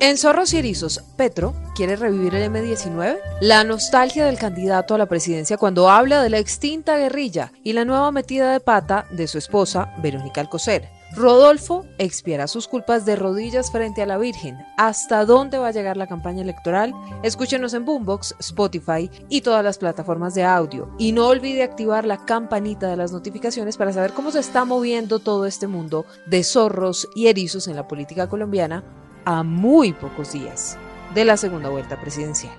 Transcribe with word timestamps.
En 0.00 0.16
Zorros 0.16 0.54
y 0.54 0.58
Erizos, 0.58 1.02
Petro 1.16 1.54
quiere 1.74 1.96
revivir 1.96 2.32
el 2.36 2.52
M19, 2.52 3.18
la 3.40 3.64
nostalgia 3.64 4.26
del 4.26 4.38
candidato 4.38 4.94
a 4.94 4.98
la 4.98 5.06
presidencia 5.06 5.56
cuando 5.56 5.90
habla 5.90 6.22
de 6.22 6.30
la 6.30 6.38
extinta 6.38 6.96
guerrilla 6.96 7.50
y 7.64 7.72
la 7.72 7.84
nueva 7.84 8.12
metida 8.12 8.52
de 8.52 8.60
pata 8.60 9.06
de 9.10 9.26
su 9.26 9.38
esposa, 9.38 9.92
Verónica 10.00 10.40
Alcocer. 10.40 10.88
Rodolfo 11.16 11.84
expiará 11.98 12.46
sus 12.46 12.68
culpas 12.68 13.06
de 13.06 13.16
rodillas 13.16 13.72
frente 13.72 14.00
a 14.00 14.06
la 14.06 14.18
Virgen. 14.18 14.56
¿Hasta 14.76 15.24
dónde 15.24 15.58
va 15.58 15.68
a 15.68 15.72
llegar 15.72 15.96
la 15.96 16.06
campaña 16.06 16.42
electoral? 16.42 16.94
Escúchenos 17.24 17.74
en 17.74 17.84
Boombox, 17.84 18.36
Spotify 18.38 19.10
y 19.28 19.40
todas 19.40 19.64
las 19.64 19.78
plataformas 19.78 20.32
de 20.36 20.44
audio. 20.44 20.94
Y 20.98 21.10
no 21.10 21.26
olvide 21.26 21.64
activar 21.64 22.04
la 22.04 22.24
campanita 22.24 22.86
de 22.86 22.96
las 22.96 23.10
notificaciones 23.10 23.76
para 23.76 23.92
saber 23.92 24.12
cómo 24.12 24.30
se 24.30 24.38
está 24.38 24.64
moviendo 24.64 25.18
todo 25.18 25.44
este 25.44 25.66
mundo 25.66 26.06
de 26.26 26.44
zorros 26.44 27.08
y 27.16 27.26
erizos 27.26 27.66
en 27.66 27.74
la 27.74 27.88
política 27.88 28.28
colombiana 28.28 28.84
a 29.28 29.42
muy 29.42 29.92
pocos 29.92 30.32
días 30.32 30.78
de 31.14 31.22
la 31.22 31.36
segunda 31.36 31.68
vuelta 31.68 32.00
presidencial. 32.00 32.54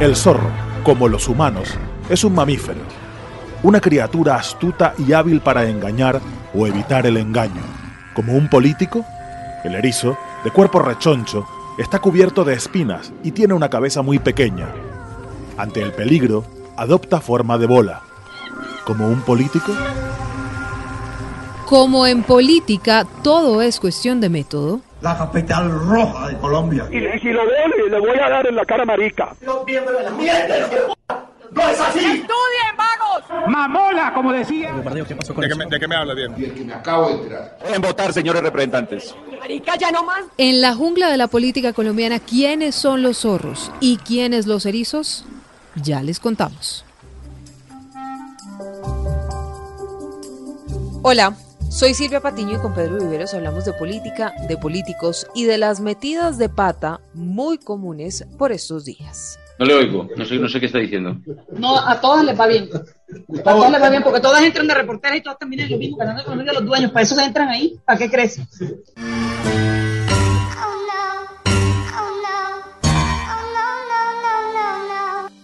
El 0.00 0.16
zorro, 0.16 0.50
como 0.82 1.06
los 1.06 1.28
humanos, 1.28 1.72
es 2.08 2.24
un 2.24 2.34
mamífero, 2.34 2.80
una 3.62 3.80
criatura 3.80 4.34
astuta 4.34 4.92
y 4.98 5.12
hábil 5.12 5.40
para 5.40 5.68
engañar 5.68 6.20
o 6.52 6.66
evitar 6.66 7.06
el 7.06 7.16
engaño. 7.16 7.62
Como 8.12 8.32
un 8.32 8.50
político, 8.50 9.04
el 9.62 9.76
erizo, 9.76 10.18
de 10.42 10.50
cuerpo 10.50 10.80
rechoncho, 10.80 11.46
está 11.78 12.00
cubierto 12.00 12.42
de 12.42 12.54
espinas 12.54 13.12
y 13.22 13.30
tiene 13.30 13.54
una 13.54 13.70
cabeza 13.70 14.02
muy 14.02 14.18
pequeña. 14.18 14.66
Ante 15.56 15.80
el 15.80 15.92
peligro, 15.92 16.44
adopta 16.76 17.20
forma 17.20 17.56
de 17.56 17.66
bola. 17.66 18.02
Como 18.84 19.06
un 19.06 19.20
político, 19.20 19.72
como 21.68 22.06
en 22.06 22.22
política 22.22 23.06
todo 23.22 23.60
es 23.60 23.78
cuestión 23.78 24.22
de 24.22 24.30
método. 24.30 24.80
La 25.02 25.18
capital 25.18 25.70
roja 25.70 26.28
de 26.28 26.38
Colombia. 26.38 26.86
Y, 26.90 27.18
si 27.20 27.28
lo 27.28 27.46
veo, 27.46 27.88
le 27.90 28.00
voy 28.00 28.18
a 28.18 28.30
dar 28.30 28.46
en 28.46 28.56
la 28.56 28.64
cara 28.64 28.86
marica. 28.86 29.36
Los 29.42 29.66
miembros 29.66 29.98
de 29.98 30.04
la 30.04 30.10
mierda, 30.12 30.54
¡No 31.50 31.68
es 31.68 31.80
así! 31.80 31.98
¡Estudien, 31.98 32.76
vagos! 32.76 33.48
¡Mamola, 33.48 34.12
como 34.14 34.32
decía! 34.32 34.74
¿Qué 35.06 35.14
pasó 35.14 35.34
con 35.34 35.42
¿De, 35.42 35.48
qué 35.48 35.54
me, 35.54 35.66
¿De 35.66 35.78
qué 35.78 35.88
me 35.88 35.96
habla, 35.96 36.14
bien? 36.14 36.34
Y 36.38 36.44
el 36.44 36.54
que 36.54 36.64
me 36.64 36.72
acabo 36.72 37.08
de 37.08 37.14
enterar. 37.14 37.58
En 37.74 37.82
votar, 37.82 38.12
señores 38.14 38.42
representantes. 38.42 39.14
Marica, 39.38 39.76
ya 39.76 39.90
no 39.90 40.04
más. 40.04 40.24
En 40.38 40.62
la 40.62 40.74
jungla 40.74 41.10
de 41.10 41.18
la 41.18 41.26
política 41.28 41.74
colombiana, 41.74 42.18
¿quiénes 42.18 42.74
son 42.74 43.02
los 43.02 43.18
zorros 43.18 43.70
y 43.80 43.98
quiénes 43.98 44.46
los 44.46 44.64
erizos? 44.64 45.26
Ya 45.74 46.02
les 46.02 46.18
contamos. 46.18 46.84
Hola, 51.02 51.34
soy 51.70 51.94
Silvia 51.94 52.20
Patiño 52.20 52.58
y 52.58 52.60
con 52.60 52.74
Pedro 52.74 52.98
Viveros 52.98 53.34
hablamos 53.34 53.64
de 53.64 53.72
política, 53.72 54.32
de 54.48 54.56
políticos 54.56 55.26
y 55.34 55.44
de 55.44 55.58
las 55.58 55.80
metidas 55.80 56.38
de 56.38 56.48
pata 56.48 57.00
muy 57.14 57.58
comunes 57.58 58.26
por 58.38 58.52
estos 58.52 58.84
días. 58.84 59.38
No 59.58 59.66
le 59.66 59.74
oigo, 59.74 60.08
no 60.16 60.24
sé, 60.24 60.36
no 60.36 60.48
sé 60.48 60.60
qué 60.60 60.66
está 60.66 60.78
diciendo. 60.78 61.16
No, 61.52 61.78
a 61.78 62.00
todas 62.00 62.24
les 62.24 62.38
va 62.38 62.46
bien. 62.46 62.68
A 62.72 63.42
todas 63.42 63.72
les 63.72 63.82
va 63.82 63.90
bien 63.90 64.02
porque 64.02 64.20
todas 64.20 64.42
entran 64.42 64.68
de 64.68 64.74
reporteras 64.74 65.18
y 65.18 65.22
todas 65.22 65.38
en 65.42 65.70
lo 65.70 65.78
mismo, 65.78 65.96
ganando 65.96 66.22
economía 66.22 66.52
de 66.52 66.60
los 66.60 66.66
dueños. 66.66 66.92
Para 66.92 67.02
eso 67.02 67.14
se 67.16 67.24
entran 67.24 67.48
ahí. 67.48 67.76
¿Para 67.84 67.98
qué 67.98 68.08
crees? 68.08 68.40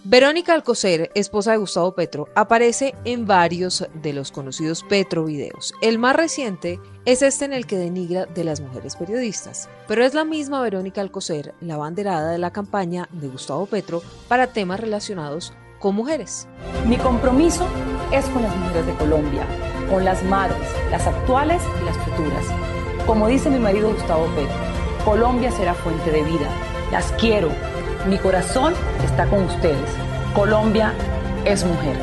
Verónica 0.07 0.53
Alcocer, 0.53 1.09
esposa 1.15 1.53
de 1.53 1.57
Gustavo 1.57 1.95
Petro, 1.95 2.29
aparece 2.35 2.93
en 3.05 3.25
varios 3.25 3.87
de 4.03 4.13
los 4.13 4.31
conocidos 4.31 4.83
Petro 4.83 5.25
videos. 5.25 5.73
El 5.81 5.97
más 5.97 6.15
reciente 6.15 6.79
es 7.05 7.23
este 7.23 7.45
en 7.45 7.53
el 7.53 7.65
que 7.65 7.77
denigra 7.77 8.27
de 8.27 8.43
las 8.43 8.61
mujeres 8.61 8.95
periodistas, 8.97 9.67
pero 9.87 10.05
es 10.05 10.13
la 10.13 10.23
misma 10.23 10.61
Verónica 10.61 11.01
Alcocer 11.01 11.55
la 11.59 11.77
banderada 11.77 12.29
de 12.29 12.37
la 12.37 12.53
campaña 12.53 13.09
de 13.13 13.29
Gustavo 13.29 13.65
Petro 13.65 14.03
para 14.27 14.45
temas 14.45 14.79
relacionados 14.79 15.53
con 15.79 15.95
mujeres. 15.95 16.47
Mi 16.85 16.97
compromiso 16.97 17.65
es 18.11 18.25
con 18.25 18.43
las 18.43 18.55
mujeres 18.55 18.85
de 18.85 18.93
Colombia, 18.97 19.47
con 19.89 20.05
las 20.05 20.21
madres, 20.25 20.69
las 20.91 21.07
actuales 21.07 21.63
y 21.81 21.83
las 21.83 21.97
futuras. 21.97 22.45
Como 23.07 23.27
dice 23.27 23.49
mi 23.49 23.57
marido 23.57 23.91
Gustavo 23.91 24.27
Petro, 24.35 24.55
Colombia 25.03 25.49
será 25.49 25.73
fuente 25.73 26.11
de 26.11 26.21
vida. 26.21 26.47
Las 26.91 27.11
quiero, 27.13 27.49
mi 28.07 28.17
corazón 28.19 28.73
está 29.03 29.27
con 29.27 29.43
ustedes. 29.45 29.89
Colombia 30.35 30.93
es 31.45 31.65
mujer. 31.65 31.97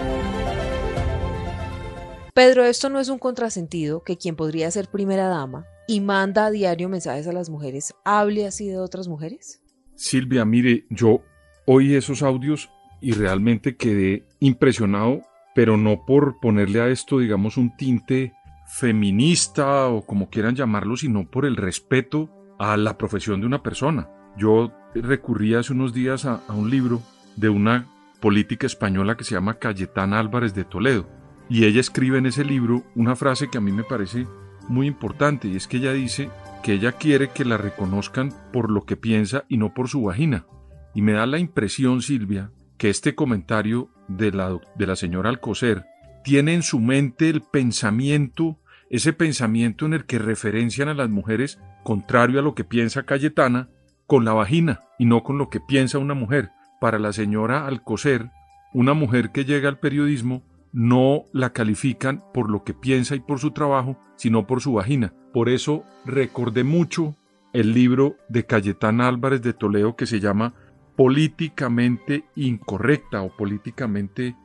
Pedro, 2.34 2.64
esto 2.64 2.88
no 2.88 2.98
es 2.98 3.08
un 3.08 3.18
contrasentido 3.18 4.02
que 4.02 4.16
quien 4.16 4.34
podría 4.34 4.70
ser 4.70 4.88
primera 4.88 5.28
dama 5.28 5.66
y 5.86 6.00
manda 6.00 6.46
a 6.46 6.50
diario 6.50 6.88
mensajes 6.88 7.28
a 7.28 7.32
las 7.32 7.50
mujeres 7.50 7.94
hable 8.04 8.46
así 8.46 8.68
de 8.68 8.78
otras 8.78 9.06
mujeres? 9.06 9.62
Silvia, 9.94 10.44
mire, 10.44 10.86
yo 10.90 11.22
oí 11.66 11.94
esos 11.94 12.22
audios 12.22 12.70
y 13.00 13.12
realmente 13.12 13.76
quedé 13.76 14.26
impresionado, 14.40 15.22
pero 15.54 15.76
no 15.76 16.04
por 16.04 16.40
ponerle 16.40 16.80
a 16.80 16.88
esto, 16.88 17.18
digamos, 17.18 17.56
un 17.56 17.76
tinte 17.76 18.32
feminista 18.66 19.88
o 19.88 20.04
como 20.06 20.30
quieran 20.30 20.56
llamarlo, 20.56 20.96
sino 20.96 21.30
por 21.30 21.44
el 21.44 21.56
respeto 21.56 22.30
a 22.58 22.76
la 22.76 22.96
profesión 22.96 23.40
de 23.40 23.46
una 23.46 23.62
persona. 23.62 24.08
Yo 24.38 24.72
recurrí 25.00 25.54
hace 25.54 25.72
unos 25.72 25.92
días 25.94 26.24
a, 26.24 26.42
un 26.48 26.70
libro 26.70 27.02
de 27.36 27.48
una 27.48 27.86
política 28.20 28.66
española 28.66 29.16
que 29.16 29.24
se 29.24 29.34
llama 29.34 29.58
Cayetana 29.58 30.18
Álvarez 30.18 30.54
de 30.54 30.64
Toledo. 30.64 31.08
Y 31.48 31.64
ella 31.64 31.80
escribe 31.80 32.18
en 32.18 32.26
ese 32.26 32.44
libro 32.44 32.84
una 32.94 33.16
frase 33.16 33.48
que 33.48 33.58
a 33.58 33.60
mí 33.60 33.72
me 33.72 33.84
parece 33.84 34.26
muy 34.68 34.86
importante 34.86 35.48
y 35.48 35.56
es 35.56 35.66
que 35.66 35.78
ella 35.78 35.92
dice 35.92 36.30
que 36.62 36.74
ella 36.74 36.92
quiere 36.92 37.30
que 37.30 37.44
la 37.44 37.56
reconozcan 37.56 38.32
por 38.52 38.70
lo 38.70 38.84
que 38.84 38.96
piensa 38.96 39.44
y 39.48 39.56
no 39.56 39.74
por 39.74 39.88
su 39.88 40.02
vagina. 40.02 40.46
Y 40.94 41.02
me 41.02 41.12
da 41.12 41.26
la 41.26 41.38
impresión, 41.38 42.02
Silvia, 42.02 42.52
que 42.78 42.90
este 42.90 43.14
comentario 43.14 43.90
de 44.08 44.30
la, 44.30 44.58
de 44.76 44.86
la 44.86 44.96
señora 44.96 45.30
Alcocer 45.30 45.84
tiene 46.22 46.54
en 46.54 46.62
su 46.62 46.78
mente 46.78 47.28
el 47.28 47.42
pensamiento, 47.42 48.58
ese 48.90 49.12
pensamiento 49.12 49.86
en 49.86 49.94
el 49.94 50.04
que 50.04 50.18
referencian 50.18 50.88
a 50.88 50.94
las 50.94 51.10
mujeres 51.10 51.58
contrario 51.82 52.38
a 52.38 52.42
lo 52.42 52.54
que 52.54 52.64
piensa 52.64 53.02
Cayetana, 53.02 53.68
con 54.12 54.26
la 54.26 54.34
vagina 54.34 54.80
y 54.98 55.06
no 55.06 55.22
con 55.22 55.38
lo 55.38 55.48
que 55.48 55.58
piensa 55.58 55.96
una 55.96 56.12
mujer. 56.12 56.50
Para 56.82 56.98
la 56.98 57.14
señora 57.14 57.66
Alcocer, 57.66 58.30
una 58.74 58.92
mujer 58.92 59.32
que 59.32 59.46
llega 59.46 59.70
al 59.70 59.78
periodismo 59.78 60.42
no 60.70 61.22
la 61.32 61.54
califican 61.54 62.22
por 62.34 62.50
lo 62.50 62.62
que 62.62 62.74
piensa 62.74 63.14
y 63.14 63.20
por 63.20 63.38
su 63.38 63.52
trabajo, 63.52 63.96
sino 64.16 64.46
por 64.46 64.60
su 64.60 64.74
vagina. 64.74 65.14
Por 65.32 65.48
eso 65.48 65.84
recordé 66.04 66.62
mucho 66.62 67.16
el 67.54 67.72
libro 67.72 68.16
de 68.28 68.44
Cayetana 68.44 69.08
Álvarez 69.08 69.40
de 69.40 69.54
Toledo 69.54 69.96
que 69.96 70.04
se 70.04 70.20
llama 70.20 70.52
Políticamente 70.94 72.26
Incorrecta 72.36 73.22
o 73.22 73.34
Políticamente 73.34 74.36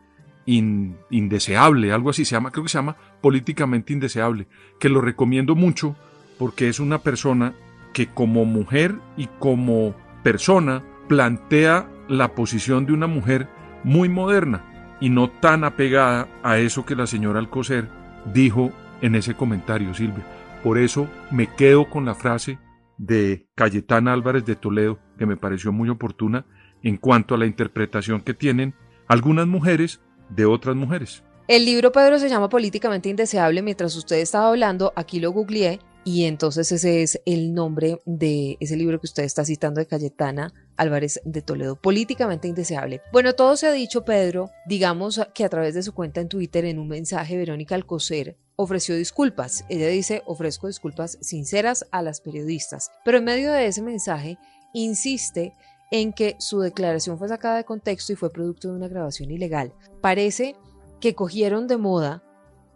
Indeseable, 0.46 1.92
algo 1.92 2.12
así 2.12 2.24
se 2.24 2.36
llama, 2.36 2.52
creo 2.52 2.64
que 2.64 2.70
se 2.70 2.78
llama 2.78 2.96
Políticamente 3.20 3.92
Indeseable, 3.92 4.48
que 4.80 4.88
lo 4.88 5.02
recomiendo 5.02 5.56
mucho 5.56 5.98
porque 6.40 6.70
es 6.70 6.80
una 6.80 7.00
persona 7.00 7.54
que 7.94 8.08
como 8.08 8.46
mujer 8.46 8.96
y 9.16 9.28
como 9.40 9.96
persona 10.24 10.84
plantea 11.08 11.90
la 12.08 12.36
posición 12.36 12.86
de 12.86 12.94
una 12.94 13.08
mujer 13.08 13.48
muy 13.84 14.10
moderna 14.10 14.98
y 15.00 15.10
no 15.10 15.30
tan 15.30 15.64
apegada 15.64 16.28
a 16.44 16.58
eso 16.58 16.86
que 16.86 16.96
la 16.96 17.08
señora 17.08 17.40
Alcocer 17.40 17.88
dijo 18.34 18.72
en 19.02 19.16
ese 19.16 19.36
comentario, 19.36 19.94
Silvia. 19.94 20.26
Por 20.64 20.78
eso 20.78 21.08
me 21.32 21.48
quedo 21.48 21.90
con 21.90 22.06
la 22.06 22.16
frase 22.16 22.60
de 22.98 23.48
Cayetana 23.56 24.14
Álvarez 24.14 24.44
de 24.46 24.56
Toledo, 24.56 25.00
que 25.18 25.26
me 25.26 25.38
pareció 25.38 25.72
muy 25.72 25.90
oportuna 25.90 26.46
en 26.84 26.98
cuanto 26.98 27.36
a 27.36 27.38
la 27.38 27.46
interpretación 27.46 28.22
que 28.22 28.34
tienen 28.34 28.74
algunas 29.08 29.48
mujeres 29.48 30.02
de 30.30 30.46
otras 30.46 30.76
mujeres. 30.76 31.24
El 31.48 31.64
libro, 31.64 31.92
Pedro, 31.92 32.20
se 32.20 32.28
llama 32.28 32.50
Políticamente 32.50 33.08
Indeseable. 33.08 33.62
Mientras 33.62 33.96
usted 33.96 34.18
estaba 34.18 34.50
hablando, 34.50 34.92
aquí 34.96 35.20
lo 35.20 35.32
googleé 35.32 35.80
y 36.08 36.24
entonces 36.24 36.72
ese 36.72 37.04
es 37.04 37.20
el 37.26 37.54
nombre 37.54 38.02
de 38.06 38.56
ese 38.62 38.78
libro 38.78 38.98
que 38.98 39.08
usted 39.08 39.26
está 39.26 39.44
citando 39.44 39.80
de 39.82 39.88
Cayetana 39.88 40.54
Álvarez 40.78 41.20
de 41.26 41.42
Toledo, 41.42 41.76
políticamente 41.76 42.48
indeseable. 42.48 43.02
Bueno, 43.12 43.34
todo 43.34 43.58
se 43.58 43.68
ha 43.68 43.74
dicho, 43.74 44.06
Pedro. 44.06 44.50
Digamos 44.66 45.20
que 45.34 45.44
a 45.44 45.50
través 45.50 45.74
de 45.74 45.84
su 45.84 45.94
cuenta 45.94 46.22
en 46.22 46.30
Twitter, 46.30 46.64
en 46.64 46.80
un 46.80 46.88
mensaje, 46.88 47.36
Verónica 47.36 47.76
Alcocer 47.76 48.38
ofreció 48.56 48.96
disculpas. 48.96 49.66
Ella 49.68 49.90
dice, 49.90 50.24
ofrezco 50.26 50.68
disculpas 50.68 51.18
sinceras 51.20 51.86
a 51.92 52.02
las 52.02 52.22
periodistas. 52.22 52.90
Pero 53.04 53.18
en 53.18 53.26
medio 53.26 53.52
de 53.52 53.66
ese 53.66 53.82
mensaje, 53.82 54.38
insiste 54.72 55.56
en 55.92 56.14
que 56.14 56.38
su 56.40 56.62
declaración 56.62 57.20
fue 57.20 57.28
sacada 57.28 57.58
de 57.58 57.66
contexto 57.66 58.14
y 58.14 58.16
fue 58.16 58.32
producto 58.32 58.70
de 58.70 58.78
una 58.78 58.88
grabación 58.88 59.30
ilegal. 59.30 59.74
Parece 60.00 60.56
que 61.02 61.16
cogieron 61.16 61.68
de 61.68 61.76
moda 61.76 62.24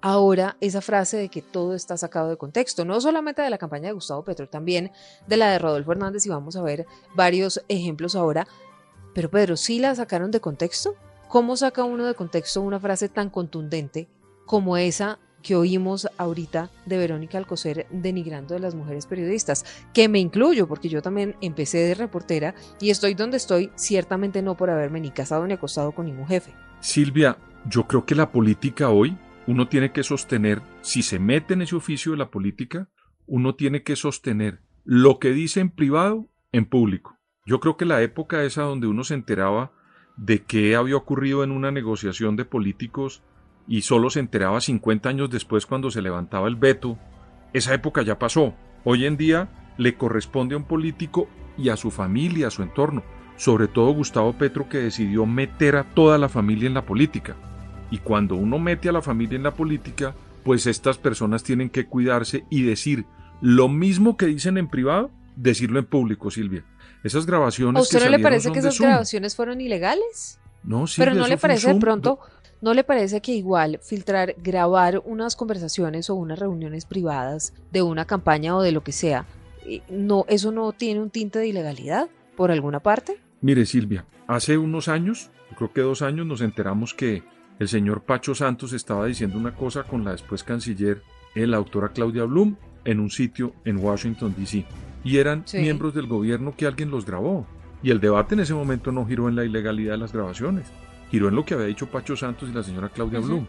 ahora 0.02 0.58
esa 0.60 0.82
frase 0.82 1.18
de 1.18 1.30
que 1.30 1.42
todo 1.42 1.76
está 1.76 1.96
sacado 1.98 2.30
de 2.30 2.38
contexto, 2.38 2.86
no 2.86 3.00
solamente 3.00 3.42
de 3.42 3.50
la 3.50 3.58
campaña 3.58 3.88
de 3.88 3.94
Gustavo 3.94 4.24
Petro, 4.24 4.50
también 4.50 4.92
de 5.28 5.38
la 5.38 5.52
de 5.52 5.60
Rodolfo 5.60 5.92
Hernández 5.92 6.26
y 6.26 6.30
vamos 6.30 6.56
a 6.56 6.62
ver 6.62 6.86
varios 7.16 7.64
ejemplos 7.68 8.16
ahora. 8.16 8.48
Pero 9.14 9.30
Pedro, 9.30 9.58
¿sí 9.58 9.80
la 9.80 9.94
sacaron 9.96 10.32
de 10.32 10.42
contexto? 10.42 10.96
¿Cómo 11.28 11.56
saca 11.56 11.84
uno 11.84 12.06
de 12.06 12.16
contexto 12.16 12.62
una 12.62 12.80
frase 12.80 13.08
tan 13.08 13.30
contundente 13.30 14.08
como 14.46 14.76
esa 14.76 15.20
que 15.42 15.56
oímos 15.56 16.08
ahorita 16.18 16.70
de 16.86 16.98
Verónica 16.98 17.38
Alcocer 17.38 17.88
denigrando 17.90 18.56
a 18.56 18.60
las 18.60 18.76
mujeres 18.76 19.06
periodistas, 19.06 19.66
que 19.94 20.08
me 20.08 20.20
incluyo 20.20 20.68
porque 20.68 20.90
yo 20.90 21.02
también 21.02 21.36
empecé 21.42 21.80
de 21.80 21.96
reportera 21.96 22.54
y 22.80 22.90
estoy 22.90 23.14
donde 23.16 23.38
estoy 23.38 23.72
ciertamente 23.76 24.42
no 24.42 24.56
por 24.56 24.70
haberme 24.70 25.00
ni 25.00 25.12
casado 25.12 25.48
ni 25.48 25.54
acostado 25.54 25.94
con 25.94 26.06
ningún 26.06 26.28
jefe. 26.28 26.54
Silvia, 26.80 27.38
yo 27.66 27.88
creo 27.88 28.06
que 28.06 28.16
la 28.16 28.32
política 28.32 28.90
hoy 28.90 29.18
uno 29.48 29.68
tiene 29.68 29.92
que 29.92 30.04
sostener, 30.04 30.62
si 30.82 31.02
se 31.02 31.20
mete 31.20 31.54
en 31.54 31.62
ese 31.62 31.76
oficio 31.76 32.12
de 32.12 32.18
la 32.18 32.30
política, 32.30 32.90
uno 33.26 33.56
tiene 33.56 33.84
que 33.84 33.96
sostener 33.96 34.62
lo 34.84 35.20
que 35.20 35.32
dice 35.32 35.60
en 35.60 35.70
privado 35.70 36.28
en 36.52 36.66
público. 36.66 37.18
Yo 37.46 37.60
creo 37.60 37.78
que 37.78 37.86
la 37.86 38.02
época 38.02 38.44
esa 38.44 38.64
donde 38.64 38.88
uno 38.88 39.04
se 39.04 39.14
enteraba 39.14 39.72
de 40.18 40.44
qué 40.44 40.76
había 40.76 40.96
ocurrido 40.96 41.44
en 41.44 41.52
una 41.52 41.72
negociación 41.72 42.36
de 42.36 42.46
políticos 42.46 43.24
y 43.68 43.82
solo 43.82 44.10
se 44.10 44.20
enteraba 44.20 44.62
50 44.62 45.10
años 45.10 45.30
después 45.30 45.66
cuando 45.66 45.92
se 45.92 46.02
levantaba 46.02 46.48
el 46.48 46.56
veto, 46.56 46.98
esa 47.54 47.74
época 47.74 48.02
ya 48.02 48.20
pasó. 48.20 48.54
Hoy 48.84 49.06
en 49.06 49.18
día 49.18 49.74
le 49.78 49.96
corresponde 49.96 50.56
a 50.56 50.58
un 50.58 50.66
político 50.66 51.28
y 51.58 51.70
a 51.70 51.78
su 51.78 51.92
familia, 51.92 52.48
a 52.48 52.52
su 52.52 52.64
entorno, 52.64 53.04
sobre 53.38 53.68
todo 53.68 53.94
Gustavo 53.94 54.34
Petro 54.34 54.70
que 54.70 54.78
decidió 54.78 55.26
meter 55.26 55.76
a 55.76 55.84
toda 55.84 56.18
la 56.18 56.30
familia 56.30 56.68
en 56.68 56.74
la 56.74 56.86
política. 56.86 57.36
Y 57.92 58.00
cuando 58.00 58.36
uno 58.36 58.58
mete 58.58 58.90
a 58.90 58.94
la 58.94 59.02
familia 59.02 59.36
en 59.36 59.44
la 59.44 59.54
política, 59.54 60.16
pues 60.44 60.66
estas 60.66 60.98
personas 60.98 61.44
tienen 61.44 61.70
que 61.70 61.86
cuidarse 61.86 62.46
y 62.50 62.64
decir 62.64 63.06
lo 63.42 63.68
mismo 63.68 64.18
que 64.18 64.26
dicen 64.26 64.58
en 64.58 64.68
privado, 64.68 65.12
decirlo 65.36 65.78
en 65.78 65.86
público, 65.86 66.32
Silvia. 66.32 66.64
Esas 67.04 67.26
grabaciones. 67.26 67.80
¿A 67.80 67.84
usted 67.84 68.04
no 68.04 68.10
le 68.10 68.20
parece 68.20 68.52
que 68.52 68.60
esas 68.60 68.80
grabaciones 68.80 69.36
fueron 69.36 69.62
ilegales? 69.62 70.40
No, 70.64 70.88
Silvia, 70.88 71.12
Pero 71.12 71.22
no 71.22 71.28
le 71.28 71.38
parece 71.38 71.74
de 71.74 71.80
pronto, 71.80 72.20
no 72.62 72.74
le 72.74 72.84
parece 72.84 73.22
que 73.22 73.34
igual 73.34 73.80
filtrar, 73.82 74.36
grabar 74.42 75.02
unas 75.06 75.36
conversaciones 75.36 76.10
o 76.10 76.16
unas 76.16 76.38
reuniones 76.38 76.86
privadas 76.86 77.54
de 77.72 77.82
una 77.82 78.06
campaña 78.06 78.56
o 78.56 78.62
de 78.62 78.72
lo 78.72 78.84
que 78.84 78.92
sea, 78.92 79.26
eh, 79.66 79.82
no, 79.90 80.26
eso 80.28 80.52
no 80.52 80.72
tiene 80.72 81.02
un 81.02 81.10
tinte 81.10 81.40
de 81.40 81.48
ilegalidad 81.48 82.10
por 82.36 82.52
alguna 82.52 82.80
parte? 82.80 83.20
Mire, 83.42 83.66
Silvia, 83.66 84.06
hace 84.28 84.58
unos 84.60 84.88
años, 84.88 85.32
creo 85.58 85.74
que 85.74 85.82
dos 85.82 86.04
años, 86.04 86.28
nos 86.28 86.42
enteramos 86.42 86.94
que 86.94 87.24
el 87.60 87.68
señor 87.68 88.02
Pacho 88.02 88.34
Santos 88.34 88.74
estaba 88.74 89.06
diciendo 89.06 89.38
una 89.38 89.54
cosa 89.54 89.84
con 89.84 90.04
la 90.04 90.12
después 90.12 90.44
canciller, 90.44 91.02
la 91.36 91.58
doctora 91.58 91.90
Claudia 91.90 92.24
Blum, 92.26 92.56
en 92.86 93.00
un 93.00 93.10
sitio 93.10 93.54
en 93.66 93.78
Washington, 93.78 94.34
D.C. 94.38 94.66
Y 95.04 95.18
eran 95.18 95.46
miembros 95.54 95.94
del 95.94 96.08
gobierno 96.08 96.56
que 96.56 96.66
alguien 96.66 96.92
los 96.92 97.06
grabó. 97.06 97.46
Y 97.84 97.90
el 97.92 98.00
debate 98.00 98.36
en 98.36 98.42
ese 98.42 98.54
momento 98.54 98.92
no 98.92 99.06
giró 99.06 99.30
en 99.30 99.36
la 99.36 99.46
ilegalidad 99.46 99.94
de 99.94 100.00
las 100.00 100.14
grabaciones, 100.14 100.68
giró 101.10 101.30
en 101.30 101.36
lo 101.36 101.46
que 101.46 101.56
había 101.56 101.66
dicho 101.66 101.88
Pacho 101.88 102.16
Santos 102.16 102.50
y 102.50 102.54
la 102.54 102.64
señora 102.64 102.90
Claudia 102.90 103.20
Blum. 103.20 103.48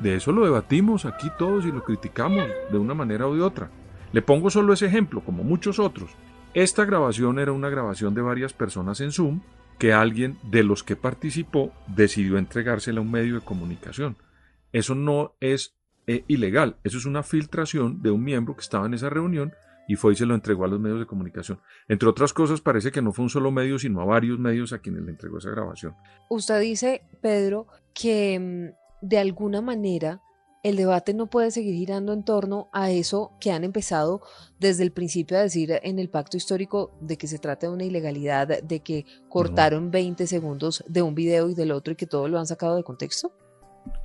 De 0.00 0.16
eso 0.16 0.32
lo 0.32 0.44
debatimos 0.44 1.04
aquí 1.04 1.28
todos 1.38 1.64
y 1.64 1.72
lo 1.72 1.84
criticamos 1.84 2.48
de 2.70 2.78
una 2.78 2.94
manera 2.94 3.28
u 3.28 3.34
de 3.34 3.42
otra. 3.42 3.70
Le 4.12 4.22
pongo 4.22 4.50
solo 4.50 4.72
ese 4.72 4.86
ejemplo, 4.86 5.20
como 5.20 5.44
muchos 5.44 5.78
otros. 5.78 6.10
Esta 6.54 6.84
grabación 6.84 7.38
era 7.38 7.52
una 7.52 7.68
grabación 7.68 8.14
de 8.14 8.22
varias 8.22 8.52
personas 8.52 9.00
en 9.00 9.12
Zoom 9.12 9.40
que 9.78 9.92
alguien 9.92 10.38
de 10.42 10.62
los 10.62 10.82
que 10.82 10.96
participó 10.96 11.72
decidió 11.86 12.38
entregársela 12.38 13.00
a 13.00 13.02
un 13.02 13.10
medio 13.10 13.34
de 13.34 13.40
comunicación. 13.44 14.16
Eso 14.72 14.94
no 14.94 15.34
es 15.40 15.76
eh, 16.06 16.24
ilegal, 16.28 16.76
eso 16.84 16.98
es 16.98 17.06
una 17.06 17.22
filtración 17.22 18.02
de 18.02 18.10
un 18.10 18.22
miembro 18.22 18.54
que 18.54 18.62
estaba 18.62 18.86
en 18.86 18.94
esa 18.94 19.10
reunión 19.10 19.52
y 19.88 19.96
fue 19.96 20.12
y 20.12 20.16
se 20.16 20.26
lo 20.26 20.34
entregó 20.34 20.64
a 20.64 20.68
los 20.68 20.80
medios 20.80 20.98
de 20.98 21.06
comunicación. 21.06 21.60
Entre 21.88 22.08
otras 22.08 22.32
cosas, 22.32 22.60
parece 22.60 22.90
que 22.90 23.02
no 23.02 23.12
fue 23.12 23.24
un 23.24 23.30
solo 23.30 23.50
medio, 23.50 23.78
sino 23.78 24.00
a 24.00 24.04
varios 24.04 24.38
medios 24.38 24.72
a 24.72 24.78
quienes 24.78 25.02
le 25.02 25.12
entregó 25.12 25.38
esa 25.38 25.50
grabación. 25.50 25.94
Usted 26.28 26.60
dice, 26.60 27.02
Pedro, 27.20 27.66
que 27.94 28.38
mm, 28.38 29.06
de 29.06 29.18
alguna 29.18 29.60
manera 29.60 30.20
el 30.66 30.74
debate 30.74 31.14
no 31.14 31.28
puede 31.28 31.52
seguir 31.52 31.76
girando 31.76 32.12
en 32.12 32.24
torno 32.24 32.68
a 32.72 32.90
eso 32.90 33.30
que 33.40 33.52
han 33.52 33.62
empezado 33.62 34.20
desde 34.58 34.82
el 34.82 34.90
principio 34.90 35.38
a 35.38 35.42
decir 35.42 35.78
en 35.80 36.00
el 36.00 36.08
pacto 36.08 36.36
histórico 36.36 36.90
de 37.00 37.16
que 37.16 37.28
se 37.28 37.38
trata 37.38 37.68
de 37.68 37.72
una 37.72 37.84
ilegalidad, 37.84 38.64
de 38.64 38.80
que 38.80 39.06
cortaron 39.28 39.92
20 39.92 40.26
segundos 40.26 40.82
de 40.88 41.02
un 41.02 41.14
video 41.14 41.48
y 41.48 41.54
del 41.54 41.70
otro 41.70 41.92
y 41.92 41.96
que 41.96 42.08
todo 42.08 42.26
lo 42.26 42.40
han 42.40 42.48
sacado 42.48 42.74
de 42.74 42.82
contexto? 42.82 43.30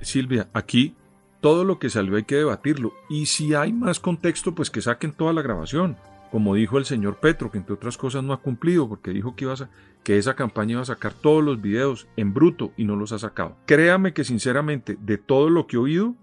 Silvia, 0.00 0.48
aquí 0.52 0.94
todo 1.40 1.64
lo 1.64 1.80
que 1.80 1.90
salió 1.90 2.14
hay 2.14 2.22
que 2.22 2.36
debatirlo 2.36 2.92
y 3.10 3.26
si 3.26 3.54
hay 3.54 3.72
más 3.72 3.98
contexto, 3.98 4.54
pues 4.54 4.70
que 4.70 4.82
saquen 4.82 5.10
toda 5.10 5.32
la 5.32 5.42
grabación. 5.42 5.96
Como 6.30 6.54
dijo 6.54 6.78
el 6.78 6.84
señor 6.84 7.18
Petro, 7.18 7.50
que 7.50 7.58
entre 7.58 7.74
otras 7.74 7.98
cosas 7.98 8.22
no 8.22 8.32
ha 8.32 8.40
cumplido 8.40 8.88
porque 8.88 9.10
dijo 9.10 9.34
que, 9.34 9.46
iba 9.46 9.54
a, 9.54 9.68
que 10.04 10.16
esa 10.16 10.34
campaña 10.34 10.72
iba 10.72 10.82
a 10.82 10.84
sacar 10.84 11.12
todos 11.12 11.42
los 11.42 11.60
videos 11.60 12.06
en 12.16 12.32
bruto 12.32 12.72
y 12.76 12.84
no 12.84 12.94
los 12.94 13.10
ha 13.10 13.18
sacado. 13.18 13.56
Créame 13.66 14.14
que 14.14 14.22
sinceramente 14.22 14.96
de 15.00 15.18
todo 15.18 15.50
lo 15.50 15.66
que 15.66 15.76
he 15.76 15.80
oído, 15.80 16.14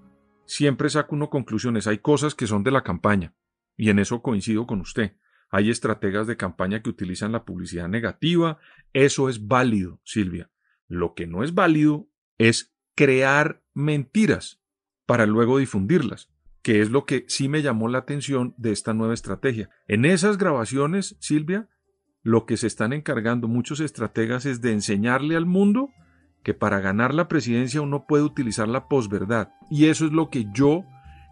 siempre 0.49 0.89
saco 0.89 1.15
uno 1.15 1.29
conclusiones. 1.29 1.85
Hay 1.85 1.99
cosas 1.99 2.33
que 2.33 2.47
son 2.47 2.63
de 2.63 2.71
la 2.71 2.81
campaña, 2.81 3.33
y 3.77 3.89
en 3.91 3.99
eso 3.99 4.21
coincido 4.21 4.65
con 4.65 4.81
usted. 4.81 5.15
Hay 5.51 5.69
estrategas 5.69 6.27
de 6.27 6.37
campaña 6.37 6.81
que 6.81 6.89
utilizan 6.89 7.31
la 7.31 7.45
publicidad 7.45 7.87
negativa. 7.87 8.57
Eso 8.91 9.29
es 9.29 9.47
válido, 9.47 10.01
Silvia. 10.03 10.49
Lo 10.87 11.13
que 11.13 11.27
no 11.27 11.43
es 11.43 11.53
válido 11.53 12.09
es 12.37 12.73
crear 12.95 13.63
mentiras 13.73 14.59
para 15.05 15.25
luego 15.25 15.59
difundirlas, 15.59 16.29
que 16.61 16.81
es 16.81 16.89
lo 16.89 17.05
que 17.05 17.25
sí 17.27 17.47
me 17.47 17.61
llamó 17.61 17.87
la 17.87 17.99
atención 17.99 18.53
de 18.57 18.71
esta 18.71 18.93
nueva 18.93 19.13
estrategia. 19.13 19.69
En 19.87 20.03
esas 20.03 20.37
grabaciones, 20.37 21.15
Silvia, 21.19 21.69
lo 22.23 22.45
que 22.45 22.57
se 22.57 22.67
están 22.67 22.91
encargando 22.91 23.47
muchos 23.47 23.79
estrategas 23.79 24.45
es 24.45 24.61
de 24.61 24.73
enseñarle 24.73 25.35
al 25.35 25.45
mundo 25.45 25.89
que 26.43 26.53
para 26.53 26.79
ganar 26.79 27.13
la 27.13 27.27
presidencia 27.27 27.81
uno 27.81 28.05
puede 28.05 28.23
utilizar 28.23 28.67
la 28.67 28.87
posverdad. 28.87 29.51
Y 29.69 29.85
eso 29.85 30.05
es 30.05 30.11
lo 30.11 30.29
que 30.29 30.47
yo 30.53 30.85